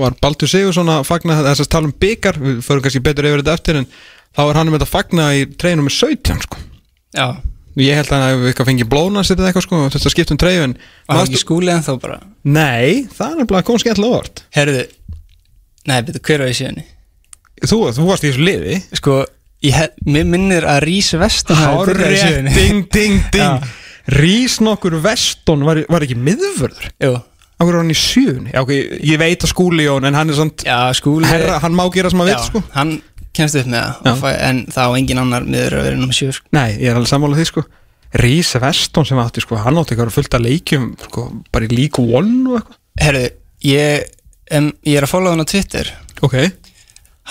var 0.00 0.16
Baldur 0.24 0.48
Sigursson 0.50 0.88
að 0.90 1.04
fagna 1.06 1.36
þess 1.44 1.62
að 1.62 1.68
tala 1.70 1.86
um 1.86 1.92
byggar, 2.02 2.38
við 2.42 2.56
förum 2.66 2.82
kannski 2.82 3.02
betur 3.04 3.28
yfir 3.28 3.44
þetta 3.44 3.54
eftir 3.60 3.78
en 3.78 3.86
þá 4.38 4.42
er 4.46 4.58
hann 4.60 4.70
um 4.70 4.76
þetta 4.78 4.86
að 4.86 4.92
fagna 4.94 5.28
í 5.34 5.44
treyjunum 5.58 5.88
með 5.88 5.96
17 5.98 6.42
sko. 6.46 6.60
Já. 7.18 7.26
Ég 7.78 7.94
held 7.98 8.10
að 8.10 8.22
hann 8.24 8.44
eitthvað 8.50 8.68
fengið 8.72 8.88
blónas 8.90 9.30
eða 9.34 9.48
eitthvað 9.50 9.64
sko, 9.68 9.80
þetta 9.94 10.10
skipt 10.14 10.32
um 10.34 10.38
treyju 10.40 10.62
en 10.66 10.76
það 10.78 11.18
Manstu- 11.18 11.34
ekki 11.34 11.42
skúli 11.44 11.70
en 11.74 11.84
þá 11.86 11.90
bara? 12.02 12.16
Nei, 12.46 13.06
það 13.14 13.32
er 13.34 13.40
nefnilega 13.42 13.66
kom 13.68 13.78
skemmtilega 13.82 14.18
orð 14.22 14.42
herðu, 14.56 14.80
nei, 15.90 15.98
betur 16.08 16.24
hver 16.26 16.42
var 16.46 16.50
í 16.54 16.56
síðan 16.58 16.80
Þú, 17.58 17.78
þú 17.90 18.04
varst 18.06 18.22
í 18.22 18.28
þessu 18.30 18.44
liði. 18.46 18.74
Sko, 18.94 19.14
ég 19.66 19.74
hef, 19.74 19.94
mér 20.06 20.26
minnir 20.30 20.66
að 20.70 20.84
Rís 20.84 21.08
Vestan 21.18 21.58
hafi 21.58 21.88
byrjað 21.88 22.12
í 22.14 22.18
Hárrétt, 22.18 22.22
síðan 22.22 22.50
ding, 22.54 22.84
ding, 22.94 23.24
ding. 23.34 23.72
Rís 24.22 24.58
nokkur 24.62 24.94
Veston 25.02 25.64
var, 25.66 25.80
var 25.90 26.06
ekki 26.06 26.14
miðvörður? 26.18 26.86
Jú, 27.02 27.16
Akkur 27.58 27.74
var 27.74 27.82
hann 27.82 27.90
í 27.90 27.98
sjöunni 27.98 28.52
Já, 28.54 28.60
ok, 28.62 28.70
ég 29.02 29.18
veit 29.18 29.42
að 29.42 29.50
skúli 29.50 29.86
Jón 29.88 30.06
en 30.06 30.14
hann 30.14 30.30
er 30.30 30.38
samt 30.38 30.62
já, 30.66 30.78
skúli 30.94 31.26
herra, 31.26 31.58
hann 31.64 31.74
má 31.74 31.82
gera 31.94 32.10
sem 32.12 32.22
hann 32.22 32.30
veit 32.30 32.44
sko. 32.46 32.62
hann 32.76 32.92
kemst 33.38 33.58
upp 33.60 33.68
með 33.72 33.88
það 34.04 34.22
fæ, 34.22 34.28
en 34.48 34.60
það 34.74 34.92
á 34.92 34.96
engin 34.98 35.20
annar 35.22 35.46
miður 35.48 35.78
að 35.78 35.88
vera 35.88 36.00
nummer 36.00 36.18
7 36.18 36.36
sko. 36.36 36.50
Nei, 36.56 36.68
ég 36.76 36.90
er 36.90 36.98
alveg 36.98 37.10
sammálað 37.12 37.40
því 37.40 37.48
sko. 37.52 37.64
Rís 38.22 38.52
Veston 38.62 39.08
sem 39.08 39.20
átti 39.20 39.44
sko, 39.44 39.58
hann 39.62 39.80
átti 39.80 39.94
eitthvað 39.94 40.14
fullt 40.14 40.36
af 40.38 40.44
leikjum 40.44 40.86
sko, 41.06 41.26
bara 41.52 41.68
í 41.68 41.72
League 41.74 42.04
One 42.04 42.52
og 42.52 42.60
eitthvað. 42.60 42.78
Herðu, 42.98 43.24
ég, 43.68 44.06
um, 44.58 44.70
ég 44.88 44.98
er 44.98 45.06
að 45.06 45.12
followa 45.12 45.36
hann 45.36 45.44
á 45.44 45.52
Twitter. 45.52 45.90
Ok, 46.26 46.38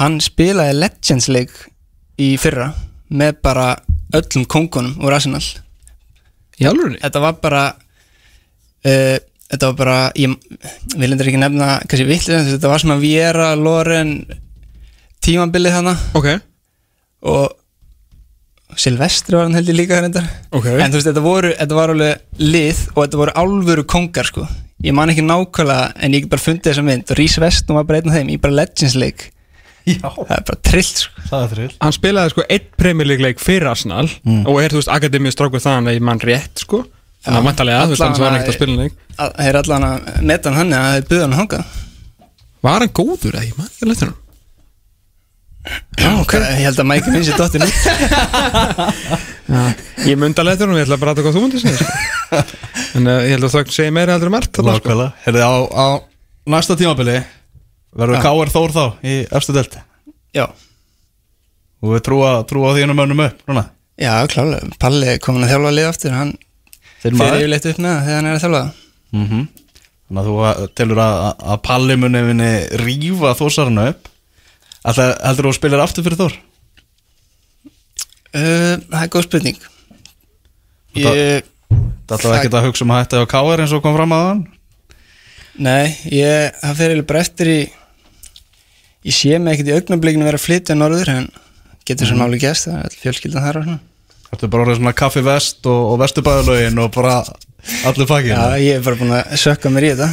hann 0.01 0.19
spilaði 0.23 0.77
Legends 0.77 1.29
leik 1.33 1.55
í 2.21 2.33
fyrra 2.41 2.71
með 3.09 3.41
bara 3.45 3.71
öllum 4.17 4.45
kongunum 4.49 5.01
úr 5.03 5.17
Arsenal. 5.17 5.43
Alvörunni? 6.57 6.97
Þetta 7.03 7.21
var 7.21 7.35
bara 7.41 7.63
uh, 8.87 9.17
þetta 9.51 9.69
var 9.69 9.77
bara 9.79 9.97
ég 10.17 10.33
vil 10.97 11.11
endur 11.11 11.29
ekki 11.29 11.39
nefna 11.41 11.77
kannski 11.85 12.07
vitlega 12.07 12.45
þetta 12.47 12.71
var 12.71 12.83
svona 12.83 12.99
Viera, 13.01 13.51
Loren 13.59 14.17
tímabilið 15.27 15.75
hana 15.77 15.93
Ok, 16.17 16.29
og 17.27 17.55
Silvestri 18.77 19.33
var 19.37 19.47
hann 19.47 19.55
held 19.57 19.69
ég 19.71 19.77
líka 19.77 19.97
reyndar. 20.03 20.25
Ok. 20.53 20.65
En 20.75 20.91
þú 20.91 20.99
veist 20.99 21.07
þetta 21.07 21.21
voru, 21.23 21.49
þetta 21.55 21.77
var 21.77 21.93
alveg 21.93 22.41
lið 22.43 22.81
og 22.91 22.97
þetta 22.99 23.19
voru 23.21 23.33
álfuru 23.41 23.85
kongar 23.89 24.27
sko. 24.27 24.43
Ég 24.85 24.93
man 24.93 25.09
ekki 25.09 25.23
nákvæmlega 25.25 25.93
en 26.03 26.13
ég 26.13 26.25
get 26.25 26.33
bara 26.33 26.43
fundið 26.43 26.67
þessa 26.73 26.83
mynd. 26.85 27.07
Og 27.09 27.17
Rís 27.17 27.37
Vestum 27.41 27.79
var 27.79 27.87
bara 27.89 28.01
einn 28.03 28.11
af 28.11 28.17
þeim 28.19 28.29
í 28.35 28.37
bara 28.43 28.57
Legends 28.59 28.97
leik 28.99 29.23
Já, 29.87 30.03
það 30.03 30.33
er 30.35 30.43
bara 30.51 30.59
trillt 30.67 30.99
sko. 30.99 31.23
Það 31.31 31.55
er 31.63 31.73
Hann 31.79 31.95
spilaði 31.95 32.33
sko 32.35 32.45
einn 32.51 32.67
Premier 32.83 33.07
League 33.07 33.23
leik 33.23 33.39
fyrir 33.41 33.69
Arsenal. 33.71 34.11
Og 34.43 34.59
er 34.61 34.75
þú 34.75 34.81
veist 34.81 34.91
Akademíu 34.91 35.31
strákuð 35.33 35.63
þannig 35.63 35.93
að 35.93 35.99
ég 36.01 36.05
mann 36.11 36.21
rétt 36.27 36.63
sko. 36.67 36.83
Þannig 37.23 37.39
að 37.41 37.47
vantarlega, 37.49 37.85
þú 37.87 37.95
veist, 37.95 38.03
hann 38.03 38.19
var 38.21 38.35
ekkert 38.37 38.51
að 38.51 38.57
spila 38.59 38.75
leik 38.83 38.93
Að- 39.17 39.33
þeir 39.39 39.49
eru 39.49 39.59
allan 39.63 39.85
að 39.87 40.21
meta 40.29 40.51
hann 40.53 40.59
þannig 40.59 40.83
að 40.83 41.07
buða 41.09 41.23
hann 41.25 41.37
hanga? 41.39 41.59
Var 42.67 42.83
hann 42.83 42.93
góður 42.99 43.33
eða 43.33 43.47
ég 43.47 43.57
mann 43.57 43.71
ekki 43.71 43.89
letur 43.89 44.11
hann 44.11 44.19
Já, 45.97 46.09
ok. 46.21 46.33
Ég 46.37 46.63
held 46.67 46.79
að 46.83 46.87
Mike 46.91 47.11
Vinci 47.13 47.33
dottir 47.37 47.63
nú 47.63 47.67
Ég 50.07 50.17
myndi 50.19 50.41
að 50.41 50.47
letur 50.49 50.69
hann, 50.69 50.77
ég 50.79 50.85
ætla 50.87 50.97
bara 51.01 51.13
að 51.13 51.19
taka 51.21 51.31
hvað 51.33 51.53
þú 51.55 51.61
segja 51.63 51.77
sko. 51.79 51.87
En 52.97 53.07
uh, 53.09 53.17
ég 53.25 53.33
held 53.35 53.47
að 53.47 53.53
það 53.55 53.71
segi 53.75 53.93
meira 53.95 54.13
heldur 54.15 54.29
en 54.31 54.35
margt 54.37 54.53
þarna, 54.55 54.75
sko. 54.77 54.87
Nákvæmlega. 54.87 55.11
Herði 55.25 55.43
á, 55.43 55.53
á 55.67 55.87
næsta 56.53 56.77
tímabili 56.79 57.17
Verður. 57.97 58.19
K.R. 58.23 58.51
Þór 58.53 58.73
þá 58.75 58.83
í 59.07 59.15
efstu 59.39 59.55
delt 59.55 59.77
Já, 60.37 60.45
Og 61.83 61.93
við 61.95 62.03
trúa, 62.07 62.31
trúa 62.49 62.73
því 62.75 62.83
hennum 62.85 62.99
mönnum 63.01 63.23
upp 63.27 63.43
Núna. 63.49 63.63
Já, 63.97 64.13
klálega. 64.29 64.67
Palli 64.81 65.07
er 65.15 65.21
komin 65.23 65.45
að 65.47 65.53
þjálfa 65.55 65.71
lið 65.73 65.87
aftur 65.91 66.13
Hann 66.17 66.33
fyrir 67.01 67.17
maður. 67.17 67.39
yfirleitt 67.41 67.67
upp 67.71 67.79
með 67.81 67.91
það 67.95 68.03
þegar 68.07 68.17
hann 68.17 68.27
er 68.31 68.35
að 68.37 68.43
þjálfa. 68.45 68.63
Það 68.67 69.23
mm 69.23 69.47
Þannig 70.07 70.21
að 70.21 70.27
þú 70.29 70.35
að- 70.47 70.59
telur 70.79 70.99
að, 71.03 71.15
að 71.51 71.57
Palli 71.67 71.95
muni 71.99 72.19
vinni 72.29 72.51
rífa 72.79 73.31
þósarana 73.35 73.87
upp 73.91 74.05
Alltaf 74.87 75.17
heldur 75.27 75.47
þú 75.47 75.51
að 75.51 75.57
spilar 75.59 75.83
aftur 75.83 76.05
fyrir 76.05 76.19
Þór? 76.21 76.35
Uh, 78.37 78.75
Það 78.91 79.01
er 79.03 79.09
góð 79.13 79.25
spurning. 79.27 79.57
Það- 80.97 81.17
Ég, 81.17 81.47
Það 82.07 82.15
ætlaði 82.17 82.37
ekkert 82.39 82.55
að 82.57 82.65
hugsa 82.69 82.85
um 82.85 82.91
að 82.95 83.01
hætta 83.03 83.19
á 83.19 83.25
K.R. 83.33 83.61
eins 83.63 83.73
og 83.75 83.81
kom 83.83 83.95
fram 83.97 84.13
að 84.15 84.23
hann 84.27 84.45
nei, 85.57 85.89
ég, 86.13 86.53
það 86.61 86.75
fer 86.77 86.91
eiginlega 86.93 87.07
bara 87.09 87.21
eftir 87.25 87.49
í 87.51 87.57
Ég 89.07 89.15
sé 89.17 89.39
mig 89.39 89.55
ekkert 89.57 89.71
í 89.71 89.75
augnablikinu 89.75 90.25
vera 90.27 90.39
að 90.39 90.45
flytja 90.45 90.75
norður 90.77 91.09
en 91.13 91.27
getur 91.87 92.07
sem 92.09 92.17
máli 92.19 92.39
gæst 92.41 92.67
það 92.69 92.77
er 92.79 92.87
all 92.87 92.97
fjölskyldan 93.01 93.43
þar 93.45 93.59
og 93.59 93.67
svona. 93.67 93.79
Þetta 94.27 94.45
er 94.47 94.51
bara 94.53 94.63
orðið 94.65 94.79
svona 94.81 94.95
kaffi 95.01 95.23
vest 95.27 95.69
og, 95.71 95.81
og 95.93 95.99
vesturbæðalögin 96.01 96.81
og 96.83 96.89
bara 96.95 97.13
allir 97.87 98.09
pakkin 98.09 98.33
Já, 98.33 98.43
ég 98.63 98.79
er 98.79 98.85
bara 98.87 98.99
búin 98.99 99.13
að 99.17 99.35
sökka 99.43 99.71
mér 99.71 99.87
í 99.87 99.91
þetta. 99.95 100.09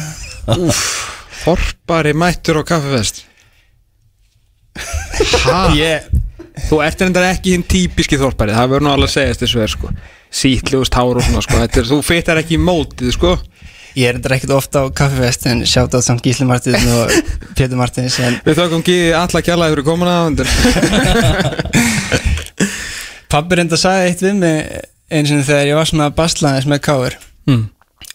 Þorpari 1.45 2.13
mættur 2.17 2.59
á 2.59 2.63
kaffevest 2.67 3.23
Ha? 3.23 3.34
Ég, 5.79 6.05
Þú 6.69 6.79
ert 6.85 7.01
reyndar 7.03 7.27
ekki 7.29 7.55
hinn 7.55 7.65
típiski 7.67 8.17
þorpari 8.19 8.55
Það 8.55 8.71
verður 8.71 8.85
nú 8.85 8.93
alveg 8.93 9.09
að 9.09 9.15
segja 9.15 9.37
þessu 9.41 9.63
er 9.63 9.73
sko. 9.73 9.91
Sýtljúst 10.35 10.95
hár 10.95 11.19
og 11.19 11.25
svona 11.25 11.43
sko. 11.43 11.59
Þetta 11.61 11.81
er, 11.81 11.89
Þú 11.89 11.99
fytar 12.05 12.41
ekki 12.41 12.57
í 12.57 12.61
mótið 12.61 13.13
sko. 13.15 13.35
Ég 13.95 14.09
er 14.09 14.17
þetta 14.17 14.35
ekkert 14.35 14.55
ofta 14.57 14.83
á 14.83 14.85
kaffivest 14.91 15.45
en 15.47 15.63
sjátt 15.67 15.95
á 15.95 15.99
samt 16.03 16.23
Gísli 16.23 16.47
Martins 16.47 16.83
og 16.91 17.11
Pétur 17.55 17.79
Martins 17.79 18.17
en 18.19 18.35
Við 18.43 18.57
þökkum 18.59 18.81
ekki 18.83 18.97
alla 19.15 19.41
kjallaði 19.45 19.75
fyrir 19.75 19.87
komuna 19.87 20.15
undir. 20.27 20.49
Pabbi 23.31 23.59
reynda 23.59 23.79
sagði 23.79 24.09
eitt 24.09 24.25
við 24.25 24.35
mig 24.41 24.57
eins 25.15 25.31
og 25.31 25.45
þegar 25.47 25.69
ég 25.69 25.79
var 25.79 25.87
svona 25.87 26.09
bastlaðis 26.17 26.67
með 26.67 26.83
káir 26.89 27.15
mm. 27.47 27.63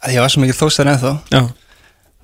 að 0.05 0.17
ég 0.17 0.25
var 0.25 0.35
svo 0.35 0.45
mikið 0.45 0.61
þóstar 0.61 0.93
ennþá. 0.93 1.15
Já. 1.33 1.43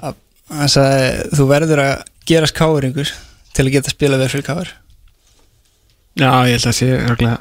Að 0.05 0.21
hann 0.59 0.75
sagði 0.77 1.09
þú 1.41 1.49
verður 1.55 1.85
að 1.87 1.95
gerast 2.29 2.59
káringur 2.61 3.15
til 3.57 3.65
að 3.67 3.73
geta 3.77 3.93
spila 3.95 4.19
verð 4.21 4.35
fyrir 4.37 4.47
káir 4.51 4.73
Já, 6.17 6.31
ég 6.49 6.57
held 6.57 6.69
að 6.71 6.77
sé 6.79 6.87
örgulega 6.97 7.39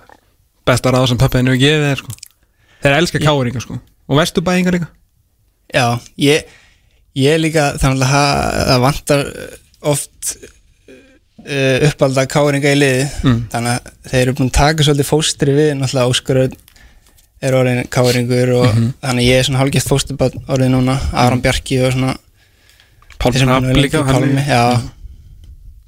besta 0.68 0.92
ráð 0.92 1.06
sem 1.12 1.20
pappiðinu 1.22 1.54
hefur 1.54 1.62
gefið 1.62 1.86
þér 1.86 2.00
sko. 2.02 2.16
Þeir 2.84 2.96
elska 2.98 3.20
káringa 3.24 3.62
sko. 3.64 3.78
Og 4.10 4.18
vesturbæingar 4.20 4.76
líka? 4.76 4.88
Já, 5.74 5.86
ég 6.20 6.44
ég 7.16 7.40
líka 7.40 7.70
þannig 7.80 8.04
að 8.04 8.12
það- 8.12 8.82
vantar 8.84 9.22
oft 9.94 10.36
uh, 11.46 11.88
uppalda 11.88 12.26
káringa 12.28 12.74
í 12.74 12.80
liði 12.82 13.06
Mm. 13.24 13.40
þannig 13.54 13.72
að 13.78 14.12
þeir 14.12 14.22
eru 14.26 14.34
búin 14.42 14.50
að 14.52 14.58
taka 14.60 14.84
svolítið 14.90 15.10
fóstri 15.14 15.56
við 15.56 15.72
náttúrulega 15.80 16.12
Óskar 16.12 16.42
Örn 16.44 16.58
er 17.46 17.54
orðin 17.60 17.88
káringur 17.92 18.52
og 18.60 18.68
Mhm. 18.76 18.92
þannig 19.04 19.24
að 19.24 19.30
ég 19.30 19.40
er 19.40 19.44
svona 19.48 19.60
hálfgett 19.64 19.88
fóstubarn 19.88 20.46
orðin 20.50 20.72
núna 20.76 21.00
Aron 21.14 21.42
Bjarki 21.42 21.80
og 21.86 21.94
svona 21.94 22.18
Pálmi, 23.20 23.40
hann- 23.40 24.44
já, 24.46 24.82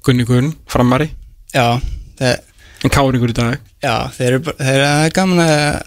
Gunni 0.06 0.24
Gunn, 0.28 0.52
framari. 0.70 1.10
Já, 1.54 1.78
þeir, 2.20 2.44
En 2.86 2.92
káringur 2.94 3.32
í 3.32 3.34
dag. 3.34 3.62
Já, 3.82 3.94
þeir 4.14 4.28
eru 4.36 4.52
þeir 4.58 4.74
eru 4.78 4.88
er 5.08 5.14
gaman 5.16 5.40
að 5.42 5.80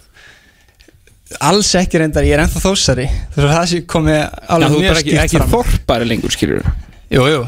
alls 1.48 1.70
ekki 1.80 2.02
reyndar, 2.02 2.26
ég 2.28 2.36
er 2.36 2.42
ennþá 2.44 2.60
þósari 2.66 3.06
þess 3.08 3.46
að 3.46 3.54
það 3.54 3.68
sé 3.72 3.80
komið 3.88 4.18
alveg 4.52 4.74
þú 4.74 4.76
er 4.76 4.82
mjög 4.82 4.92
bara 4.92 5.02
ekki, 5.02 5.12
skýrt 5.14 5.24
ekki 5.24 5.40
fram. 5.40 5.52
þorpari 5.54 6.08
lengur, 6.10 6.36
skilur 6.36 6.66
Jú, 7.12 7.24
jú, 7.28 7.42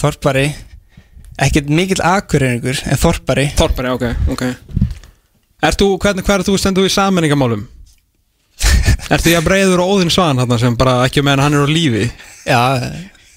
Þorpari. 0.00 0.46
Ekkert 1.40 1.68
mikill 1.72 2.00
akureyringur 2.04 2.78
en 2.88 3.00
Þorpari. 3.00 3.46
Þorpari, 3.56 3.90
ok, 3.92 4.04
ok. 4.32 4.44
Ert 5.68 5.80
þú, 5.80 5.88
hvernig, 6.00 6.24
hver 6.24 6.40
er 6.40 6.46
þú 6.46 6.54
stendur 6.60 6.88
í 6.88 6.92
sammenningamálum? 6.92 7.66
Ertu 9.12 9.32
ég 9.32 9.40
að 9.40 9.48
breyður 9.48 9.82
Óðinn 9.84 10.12
Svan 10.12 10.40
þarna 10.40 10.56
sem 10.60 10.76
bara 10.80 10.98
ekki 11.04 11.24
meðan 11.24 11.44
hann 11.44 11.58
er 11.58 11.68
á 11.68 11.68
lífi? 11.68 12.06
Já, 12.48 12.60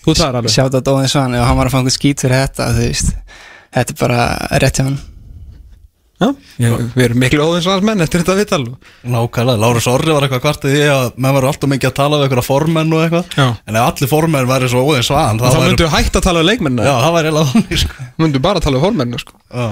Þú 0.04 0.14
er 0.18 0.38
alveg? 0.42 0.52
Sjátt 0.52 0.76
á 0.76 0.82
Dóðin 0.84 1.10
Svan 1.12 1.36
og 1.40 1.48
hann 1.48 1.58
var 1.60 1.70
að 1.70 1.74
fá 1.76 1.80
einhvern 1.80 1.96
skít 1.98 2.24
fyrir 2.26 2.42
þetta 2.44 2.70
þú 2.76 2.86
veist, 2.90 3.14
þetta 3.78 3.94
er 3.96 4.00
bara 4.04 4.22
rétt 4.64 4.80
hjá 4.80 4.86
hann 4.90 5.00
Já, 6.24 6.30
við 6.62 7.02
erum 7.04 7.18
miklu 7.20 7.44
Óðinn 7.44 7.64
Svans 7.66 7.84
menn 7.84 8.00
eftir 8.06 8.22
þetta 8.22 8.36
viðtal. 8.38 8.62
Nákvæmlega, 9.12 9.60
Lárus 9.60 9.88
Orri 9.92 10.14
var 10.14 10.24
eitthvað 10.24 10.44
kvartið 10.46 10.76
í 10.78 10.84
að 10.88 11.08
menn 11.20 11.34
var 11.36 11.48
alltaf 11.50 11.68
mikið 11.72 11.90
að 11.90 11.96
tala 11.98 12.20
við 12.22 12.28
eitthvað 12.30 12.46
formenn 12.48 12.94
og 12.96 13.02
eitthvað. 13.04 13.34
Já. 13.36 13.48
En 13.68 13.80
ef 13.82 13.88
allir 13.90 14.12
formenn 14.12 14.48
væri 14.48 14.70
svo 14.72 14.84
óðin 14.88 15.04
svan 15.04 15.42
Þá 15.42 15.44
væri- 15.50 15.66
myndu 15.74 15.90
hægt 15.92 16.16
að 16.20 16.24
tala 16.30 16.40
um 16.44 16.48
leikmennina 16.48 16.86
Já, 16.88 16.94
það 17.04 17.16
væri 17.18 17.32
eiginlega 17.32 17.52
þannig 17.52 17.82
sko. 17.84 18.08
Myndu 18.24 18.42
bara 18.46 18.62
að 18.62 18.68
tala 18.70 18.80
um 18.80 18.86
formennina 18.86 19.20
sko. 19.20 19.36
Já, 19.52 19.68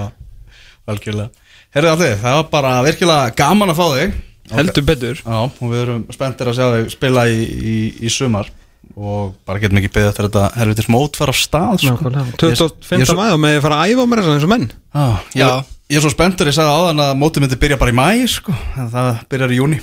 velkjörlega 0.92 1.30
Herðu 1.72 1.92
allir, 1.94 2.16
það 2.26 2.36
var 2.36 2.50
bara 2.52 2.72
virkilega 2.84 3.32
gaman 3.40 3.72
að 3.72 3.80
fá 3.80 3.86
þig. 3.96 4.18
Heldur 4.52 4.84
betur. 4.92 5.22
Já, 5.24 5.38
og 5.48 5.70
við 5.72 5.80
erum 5.86 6.02
spenntir 6.12 6.50
að 6.52 6.58
sjá 6.58 6.66
þig 6.74 6.90
spila 6.98 7.24
í, 7.32 7.40
í, 7.72 7.76
í 8.04 8.12
sumar 8.12 8.50
og 8.96 9.34
bara 9.48 9.58
getum 9.62 9.78
ekki 9.80 9.90
beðið 9.94 10.08
eftir 10.12 10.26
þetta 10.28 10.44
helvitis 10.58 10.88
mót 10.92 11.16
fara 11.16 11.32
af 11.34 11.38
stað 11.40 11.80
sko. 11.80 11.94
Nákvæmlega. 11.96 12.24
Ég- 12.26 12.52
ég 12.52 12.58
25. 12.60 13.00
er 13.00 13.06
svo- 13.08 13.16
maður 13.20 13.40
með 13.44 13.56
að 13.58 13.64
fara 13.66 13.78
að 13.80 13.92
æfa 13.92 14.02
á 14.02 14.06
mér 14.12 14.22
eins 14.22 14.44
og 14.44 14.52
menn. 14.52 14.66
Já, 14.92 15.06
ég, 15.40 15.64
ég 15.88 15.96
er 15.96 16.04
svo 16.04 16.12
spenntur, 16.12 16.46
ég 16.46 16.56
sagði 16.58 16.76
áðan 16.76 17.02
að 17.06 17.16
mótið 17.22 17.40
myndi 17.46 17.60
byrja 17.62 17.78
bara 17.78 17.90
í 17.90 17.96
mæ 17.96 18.28
sko. 18.28 18.52
en 18.76 18.90
það 18.90 19.10
byrjar 19.28 19.50
í 19.50 19.58
júni 19.62 19.80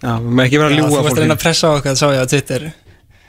Já, 0.00 0.16
við 0.16 0.30
með 0.32 0.44
ekki 0.46 0.58
vera 0.58 0.68
að 0.70 0.74
Já, 0.74 0.78
ljúga 0.80 0.90
Þú 0.90 1.02
varst 1.04 1.16
að 1.16 1.20
reyna 1.20 1.34
fólki 1.34 1.40
að 1.40 1.42
pressa 1.44 1.66
á 1.68 1.70
okkar, 1.76 1.92
það 1.92 2.00
sá 2.00 2.06
ég 2.10 2.20
á 2.20 2.26
Twitter. 2.30 2.62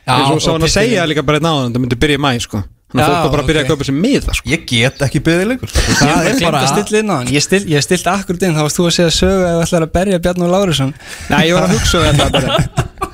Já, 0.07 0.13
svo 0.25 0.39
sá 0.39 0.51
hann 0.51 0.61
að 0.61 0.63
og 0.63 0.69
segja 0.71 1.05
líka 1.05 1.21
bara 1.25 1.37
einn 1.37 1.49
áðan 1.51 1.73
Það 1.75 1.81
myndi 1.83 1.97
byrja 1.99 2.17
í 2.17 2.21
mæ 2.21 2.31
sko. 2.41 2.63
Þannig 2.91 3.05
að 3.05 3.11
fólk 3.11 3.23
var 3.23 3.31
bara 3.31 3.43
að 3.43 3.47
byrja 3.47 3.61
ok. 3.61 3.67
að 3.67 3.71
kaupa 3.71 3.85
sér 3.87 3.95
miða 3.95 4.33
sko. 4.35 4.49
Ég 4.51 4.63
get 4.67 4.97
ekki 5.05 5.19
beðið 5.23 5.45
lengur. 5.47 5.69
Ég 5.71 5.95
Það 6.01 6.25
er 6.27 6.31
er 6.31 6.51
bara 6.51 6.67
stilla 6.67 6.99
inn 6.99 7.11
á 7.11 7.15
hann. 7.21 7.27
Ég, 7.31 7.43
stil, 7.45 7.61
ég 7.71 7.83
stilt 7.85 8.07
akkurat 8.11 8.43
inn, 8.43 8.55
þá 8.57 8.61
varst 8.67 8.79
þú 8.81 8.87
að 8.89 8.95
segja 8.97 9.13
sögu 9.15 9.45
að 9.47 9.55
þú 9.55 9.61
ætlar 9.63 9.85
að 9.85 9.91
berja 9.95 10.19
Bjarn 10.25 10.43
og 10.43 10.51
Lárusson. 10.51 10.91
Nei, 11.31 11.43
ég 11.47 11.55
var 11.55 11.63
að 11.69 11.75
hugsa 11.77 12.01
um 12.01 12.19
þetta. 12.19 12.31
bara 12.35 12.57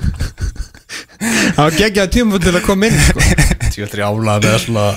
Það 1.19 1.61
var 1.61 1.77
geggjaði 1.81 2.11
tíma 2.13 2.41
til 2.43 2.55
að 2.55 2.65
koma 2.65 2.89
inn 2.89 2.99
sko. 3.07 3.23
Tjóttir 3.73 4.03
álað 4.05 4.43
með 4.43 4.51
að 4.53 4.59
svona 4.65 4.87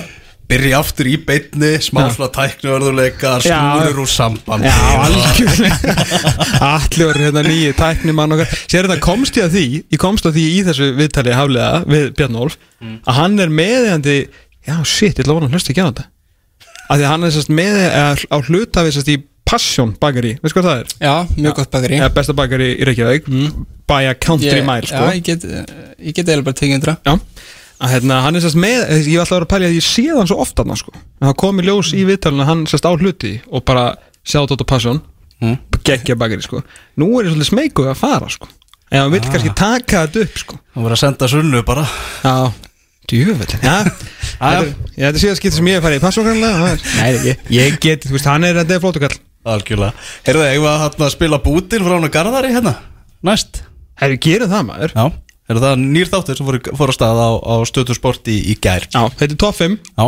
byrja 0.51 0.79
aftur 0.83 1.07
í 1.07 1.13
beinni, 1.23 1.69
smá 1.79 2.01
svona 2.11 2.27
tæknuörðuleikar, 2.35 3.45
Já. 3.47 3.55
snúður 3.55 4.01
úr 4.03 4.09
sambandi. 4.11 4.67
Já, 4.67 4.79
algjörlega. 5.05 5.95
Allir 6.73 7.07
var 7.07 7.19
hérna 7.23 7.43
nýju 7.47 7.75
tæknimann 7.79 8.35
okkar. 8.35 8.55
Sér 8.65 8.89
þetta 8.89 8.99
komst 9.05 9.39
ég 9.39 9.47
að 9.47 9.55
því 9.55 9.65
Ég 9.95 10.01
komst 10.01 10.27
að 10.27 10.35
því 10.37 10.45
í 10.51 10.61
þessu 10.67 10.89
viðtali 10.99 11.35
haflega 11.37 11.83
Við 11.87 12.09
Bjarn 12.19 12.39
Olf 12.43 12.57
Að 12.83 13.17
hann 13.21 13.39
er 13.39 13.53
meðeigandi 13.61 14.17
Já, 14.67 14.75
shit, 14.85 15.15
ég 15.17 15.23
ætla 15.23 15.39
að 15.39 15.55
hlusta 15.55 15.71
ekki 15.73 15.81
á 15.81 15.89
þetta. 15.89 16.03
Að 16.91 16.99
því 16.99 17.05
að 17.05 17.11
hann 17.13 17.25
er 17.25 17.31
sérst 17.33 17.53
með 17.55 17.77
á 18.29 18.37
hlutafið 18.45 18.95
sérst 18.97 19.09
í 19.09 19.15
Passion 19.51 19.91
bakari 19.99 20.35
Veist 20.41 20.55
hvað 20.55 20.67
það 20.69 20.81
er? 20.81 20.93
Já, 21.03 21.15
mjög 21.35 21.57
gott 21.59 21.73
bakari 21.73 21.97
Eða 21.99 22.11
besta 22.15 22.35
bakari 22.37 22.69
í 22.77 22.85
Reykjavík. 22.87 23.27
Mm. 23.27 23.65
By 23.91 24.07
a 24.07 24.13
country 24.15 24.53
Ég- 24.53 24.67
mile, 24.67 24.87
sko. 24.87 25.01
Já, 25.01 25.17
ég 25.17 25.25
get, 25.27 25.43
ég 25.99 26.15
get 26.15 26.31
eða 26.31 26.45
bara 26.47 26.59
tekið 26.61 26.77
undra 26.79 26.95
Já. 27.05 27.17
Að 27.81 27.95
hérna, 27.95 28.19
hann 28.21 28.37
er 28.37 28.43
sérst 28.43 28.59
með, 28.61 28.91
ég 29.09 29.17
var 29.17 29.25
alltaf 29.25 29.33
að 29.33 29.39
vera 29.39 29.45
að 29.47 29.53
pælja 29.55 29.69
að 29.71 29.77
ég 29.79 29.85
sé 29.87 30.03
hann 30.13 30.27
svo 30.29 30.37
ofta 30.43 30.61
hann 30.63 30.77
sko. 30.77 30.91
En 31.17 31.27
það 31.31 31.37
kom 31.41 31.61
í 31.61 31.63
ljós 31.65 31.89
í 31.97 32.03
viðtalinu 32.05 32.43
að 32.45 32.49
hann 32.51 32.59
sérst 32.69 32.85
á 32.85 32.91
hluti 32.93 33.31
og 33.49 33.63
bara 33.65 33.85
sjátt 34.21 34.53
átt 34.53 34.61
á 34.61 34.67
passion. 34.69 34.99
Mm. 35.41 35.57
geggja 35.81 36.13
bakari 36.15 36.45
sko. 36.45 36.61
Nú 37.01 37.07
er 37.17 37.25
ég 37.25 37.33
svolítið 37.33 37.49
smeykuð 37.49 37.89
að 37.89 37.97
fara 37.97 38.29
sko. 38.29 38.51
En 38.91 39.01
hann 39.01 39.15
vil 39.15 39.23
kannski 39.25 39.53
taka 39.57 40.05
þetta 40.05 40.27
upp 40.27 40.37
sko. 40.43 40.59
Það 40.75 40.85
verður 40.85 40.97
að 40.99 41.01
senda 41.01 41.31
sunnu 41.33 41.63
bara. 41.65 41.87
Já, 42.21 42.35
djúvöld 43.09 43.57
já, 43.57 43.75
þetta 44.37 45.09
er- 45.09 45.17
að 45.17 45.41
skipta 45.41 45.57
sem 45.57 45.71
ég 45.71 45.79
hef 45.79 45.83
farið 45.87 45.97
í. 45.97 46.05
Passion 46.05 46.29
kannlega 46.29 46.77
nei, 47.01 47.11
ég, 47.31 47.37
ég 47.49 47.81
get, 47.81 48.05
þú 48.05 48.13
veist, 48.13 48.29
hann 48.29 48.45
er 48.45 48.61
þetta 48.61 48.77
er 48.77 49.17
Algjörlega. 49.41 49.93
Heyrðu, 50.27 50.45
eigum 50.51 50.67
við 50.67 51.05
að 51.07 51.13
spila 51.15 51.41
bútin 51.41 51.85
frá 51.85 51.95
hann 51.95 52.07
og 52.07 52.13
Garðari 52.13 52.53
hérna? 52.53 52.75
Næst. 53.25 53.63
Hefur 54.01 54.19
gerum 54.21 54.51
það 54.51 54.67
maður. 54.67 54.93
Já, 54.97 55.05
heyrðu 55.49 55.63
það 55.63 55.73
er 55.73 55.81
nýr 55.81 56.11
þáttur 56.11 56.37
sem 56.37 56.49
fór, 56.49 56.59
fór 56.77 56.93
að 56.93 56.97
stað 56.97 57.21
á, 57.21 57.29
á 57.41 57.55
stötu 57.69 57.97
sport 57.97 58.29
í, 58.29 58.37
í 58.53 58.57
gær. 58.61 58.85
Já, 58.93 59.01
þetta 59.17 59.33
er 59.33 59.57
5 59.61 59.77
Já, 59.97 60.05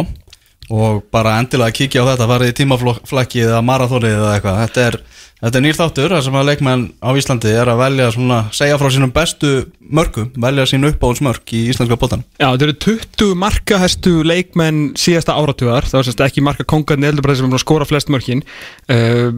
og 0.74 1.04
bara 1.14 1.38
endilega 1.42 1.76
kíkja 1.76 2.02
á 2.02 2.10
þetta 2.14 2.30
farið 2.30 2.52
í 2.52 2.56
tímaflakkið 2.58 3.50
eða 3.52 3.66
marathónið 3.66 4.16
eða 4.18 4.30
eitthvað. 4.34 4.60
Þetta 4.64 4.86
er, 4.88 4.96
þetta 5.44 5.60
er 5.60 5.64
nýr 5.66 5.78
þáttur 5.78 6.16
þar 6.16 6.24
sem 6.26 6.38
að 6.40 6.48
leikmenn 6.50 6.86
á 6.98 7.10
Íslandi 7.20 7.52
er 7.54 7.70
að 7.70 7.82
velja 7.84 8.08
svona, 8.16 8.38
segja 8.58 8.80
frá 8.82 8.90
sínum 8.96 9.12
bestu 9.14 9.52
mörgum 9.94 10.32
velja 10.46 10.66
sín 10.72 10.88
uppáhaldsmörk 10.90 11.54
í 11.54 11.62
íslenska 11.70 11.98
bóttan 12.00 12.24
Já, 12.40 12.48
þetta 12.48 12.66
eru 12.68 12.78
20 12.88 13.36
markahestu 13.44 14.16
leikmenn 14.26 14.80
síðasta 14.98 15.36
áratugar, 15.38 15.86
það 15.90 16.00
var 16.00 16.08
sérst 16.10 16.24
ekki 16.26 16.46
marka 16.48 16.66
kongarni 16.74 17.10
eldurbræði 17.12 17.42
sem 17.42 17.46
er 17.46 17.54
búin 17.54 17.60
að 17.60 17.66
skora 17.68 17.88
flest 17.90 18.10
mörkin. 18.14 18.42
Uh, 18.90 19.30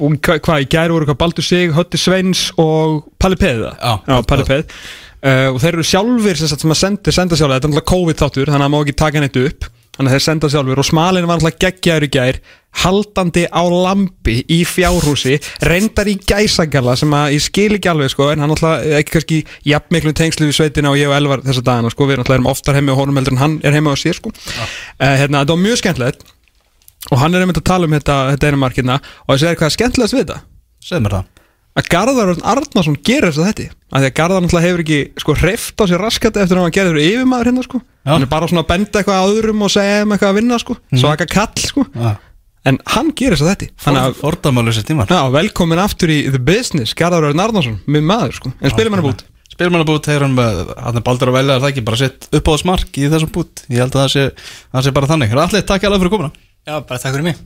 og 0.00 0.16
hvað 0.24 0.40
hva, 0.46 0.56
í 0.64 0.70
gæri 0.70 0.96
voru 0.96 1.10
hvað 1.10 1.20
Baldur 1.20 1.44
Sig, 1.44 1.74
Hötti 1.76 2.00
Sveins 2.00 2.46
og 2.56 3.04
Palli 3.20 3.36
Peð 3.40 3.66
Já. 3.68 4.00
Palli 4.24 4.48
Peð 4.48 4.64
uh, 4.64 5.50
og 5.50 5.60
þeir 5.60 5.74
eru 5.74 5.84
sjálfur 5.90 6.40
sem, 6.40 6.72
að 6.72 6.80
senda, 6.86 7.12
senda 7.12 7.36
sjálfur, 7.36 7.58
þetta 7.58 7.68
er 7.68 7.74
náttúrulega 7.74 7.90
COVID 7.92 8.22
þáttur 8.22 8.54
þannig 8.54 8.68
að 8.70 8.72
má 8.72 8.80
ekki 8.80 8.96
taka 9.02 9.24
neitt 9.26 9.38
upp 9.42 9.68
þannig 10.00 10.14
að 10.14 10.16
þeir 10.16 10.24
senda 10.24 10.48
sjálfur 10.48 10.80
og 10.80 10.86
smalinn 10.88 11.26
var 11.28 11.36
náttúrulega 11.36 11.60
geggjaður 11.66 12.06
í 12.06 12.10
gær 12.14 12.38
haldandi 12.80 13.42
á 13.52 13.62
lampi 13.68 14.36
í 14.48 14.60
fjárhúsi 14.64 15.36
reyndar 15.66 16.08
í 16.08 16.14
gæsagalla 16.24 16.94
sem 16.96 17.12
að 17.12 17.34
ég 17.34 17.44
skil 17.44 17.74
ekki 17.76 17.90
alveg 17.90 18.12
sko 18.14 18.30
en 18.32 18.40
hann 18.40 18.52
náttúrulega 18.54 19.00
ekki 19.00 19.14
kannski 19.16 19.40
jafn 19.68 19.92
miklu 19.92 20.14
tengslu 20.16 20.48
við 20.48 20.56
sveitina 20.56 20.92
og 20.92 21.00
ég 21.00 21.10
og 21.10 21.16
Elvar 21.18 21.42
þessa 21.44 21.64
dagana 21.66 21.90
sko. 21.92 22.06
Við 22.08 22.22
erum 22.22 22.48
oftar 22.48 22.78
heimi 22.78 22.94
á 22.94 22.96
honum 22.96 23.20
heldur 23.20 23.36
en 23.36 23.42
hann 23.42 23.58
er 23.66 23.76
heimi 23.76 23.92
á 23.92 23.96
sér 24.00 24.16
sko. 24.16 24.32
Uh, 24.32 25.16
hérna 25.20 25.42
þetta 25.42 25.56
var 25.56 25.62
mjög 25.66 25.82
skemmtilegt. 25.82 26.24
Og 27.10 27.20
hann 27.20 27.34
er 27.34 27.44
einmitt 27.44 27.60
að 27.60 27.68
tala 27.68 27.88
um 27.88 27.96
þetta, 27.96 28.16
þetta 28.32 28.48
einu 28.48 28.62
markina 28.62 28.96
og 29.00 29.34
það 29.34 29.42
segir 29.42 29.60
hvað 29.60 29.68
er 29.68 29.76
skemmtilegast 29.76 30.16
við 30.16 30.24
þetta? 30.24 30.40
Segð 30.84 31.04
mér 31.04 31.18
það. 31.18 31.28
Að 31.80 31.92
Garðar 31.92 32.34
Arnarsson 32.54 32.98
gerir 33.04 33.30
þess 33.30 33.42
að 33.42 33.50
þetta 33.50 33.79
að 33.90 34.04
því 34.04 34.08
að 34.10 34.16
Garðar 34.20 34.44
náttúrulega 34.44 34.68
hefur 34.68 34.82
ekki 34.84 34.98
sko 35.22 35.36
hreift 35.40 35.82
á 35.82 35.84
sér 35.90 36.02
raskat 36.04 36.38
eftir 36.40 36.58
að 36.58 36.66
hann 36.66 36.74
gerður 36.76 37.00
yfirmaður 37.02 37.50
hérna 37.50 37.64
sko. 37.66 37.80
Já. 37.80 38.12
hann 38.12 38.26
er 38.26 38.30
bara 38.30 38.50
svona 38.50 38.64
að 38.64 38.70
benda 38.70 39.00
eitthvað 39.00 39.20
að 39.20 39.32
öðrum 39.34 39.64
og 39.66 39.72
segja 39.74 40.04
um 40.04 40.14
eitthvað 40.14 40.32
að 40.32 40.38
vinna 40.40 40.60
sko. 40.62 40.76
Svaka 41.02 41.26
kall 41.30 41.64
sko. 41.64 41.84
Já. 41.94 42.12
en 42.70 42.78
hann 42.94 43.10
gerir 43.16 43.36
þess 43.36 43.46
að 43.46 43.52
þetta. 43.54 43.68
Þannig 43.84 44.06
að 44.06 44.16
Fordamölu 44.20 44.76
sér 44.76 44.86
tímar 44.88 45.10
já, 45.10 45.20
velkomin 45.34 45.82
aftur 45.82 46.12
í 46.12 46.22
The 46.28 46.40
Business 46.40 46.96
Garðar 46.96 47.30
Örn 47.30 47.44
Arnarsson, 47.46 47.78
minn 47.90 48.06
maður 48.08 48.36
sko. 48.38 48.54
En 48.60 48.74
spilum 48.74 48.98
hann 48.98 49.06
bút. 49.10 49.24
Spilmannabút 49.50 50.06
hefur 50.08 50.24
hann 50.24 50.36
með 50.36 50.60
hann 50.78 50.96
er 50.96 51.04
baldur 51.04 51.32
að 51.32 51.40
velja 51.40 51.56
er 51.58 51.64
það 51.64 51.72
ekki 51.74 51.82
bara 51.84 51.98
sitt 52.00 52.28
uppáhaldsmark 52.30 53.00
í 53.02 53.10
þessum 53.12 53.32
bút? 53.34 53.64
Ég 53.68 53.82
held 53.82 53.92
að 53.92 54.06
það 54.06 54.12
sé, 54.14 54.26
það 54.70 54.86
sé 54.86 54.92
bara 54.96 55.10
þannig. 55.10 55.34
Allir, 55.36 55.66
takk 55.68 55.88
alveg 55.88 56.04
fyrir 56.04 56.14
komuna. 56.14 56.32
Já, 56.64 56.78
bara 56.78 57.02
takk 57.02 57.16
fyrir 57.16 57.26
mig 57.26 57.42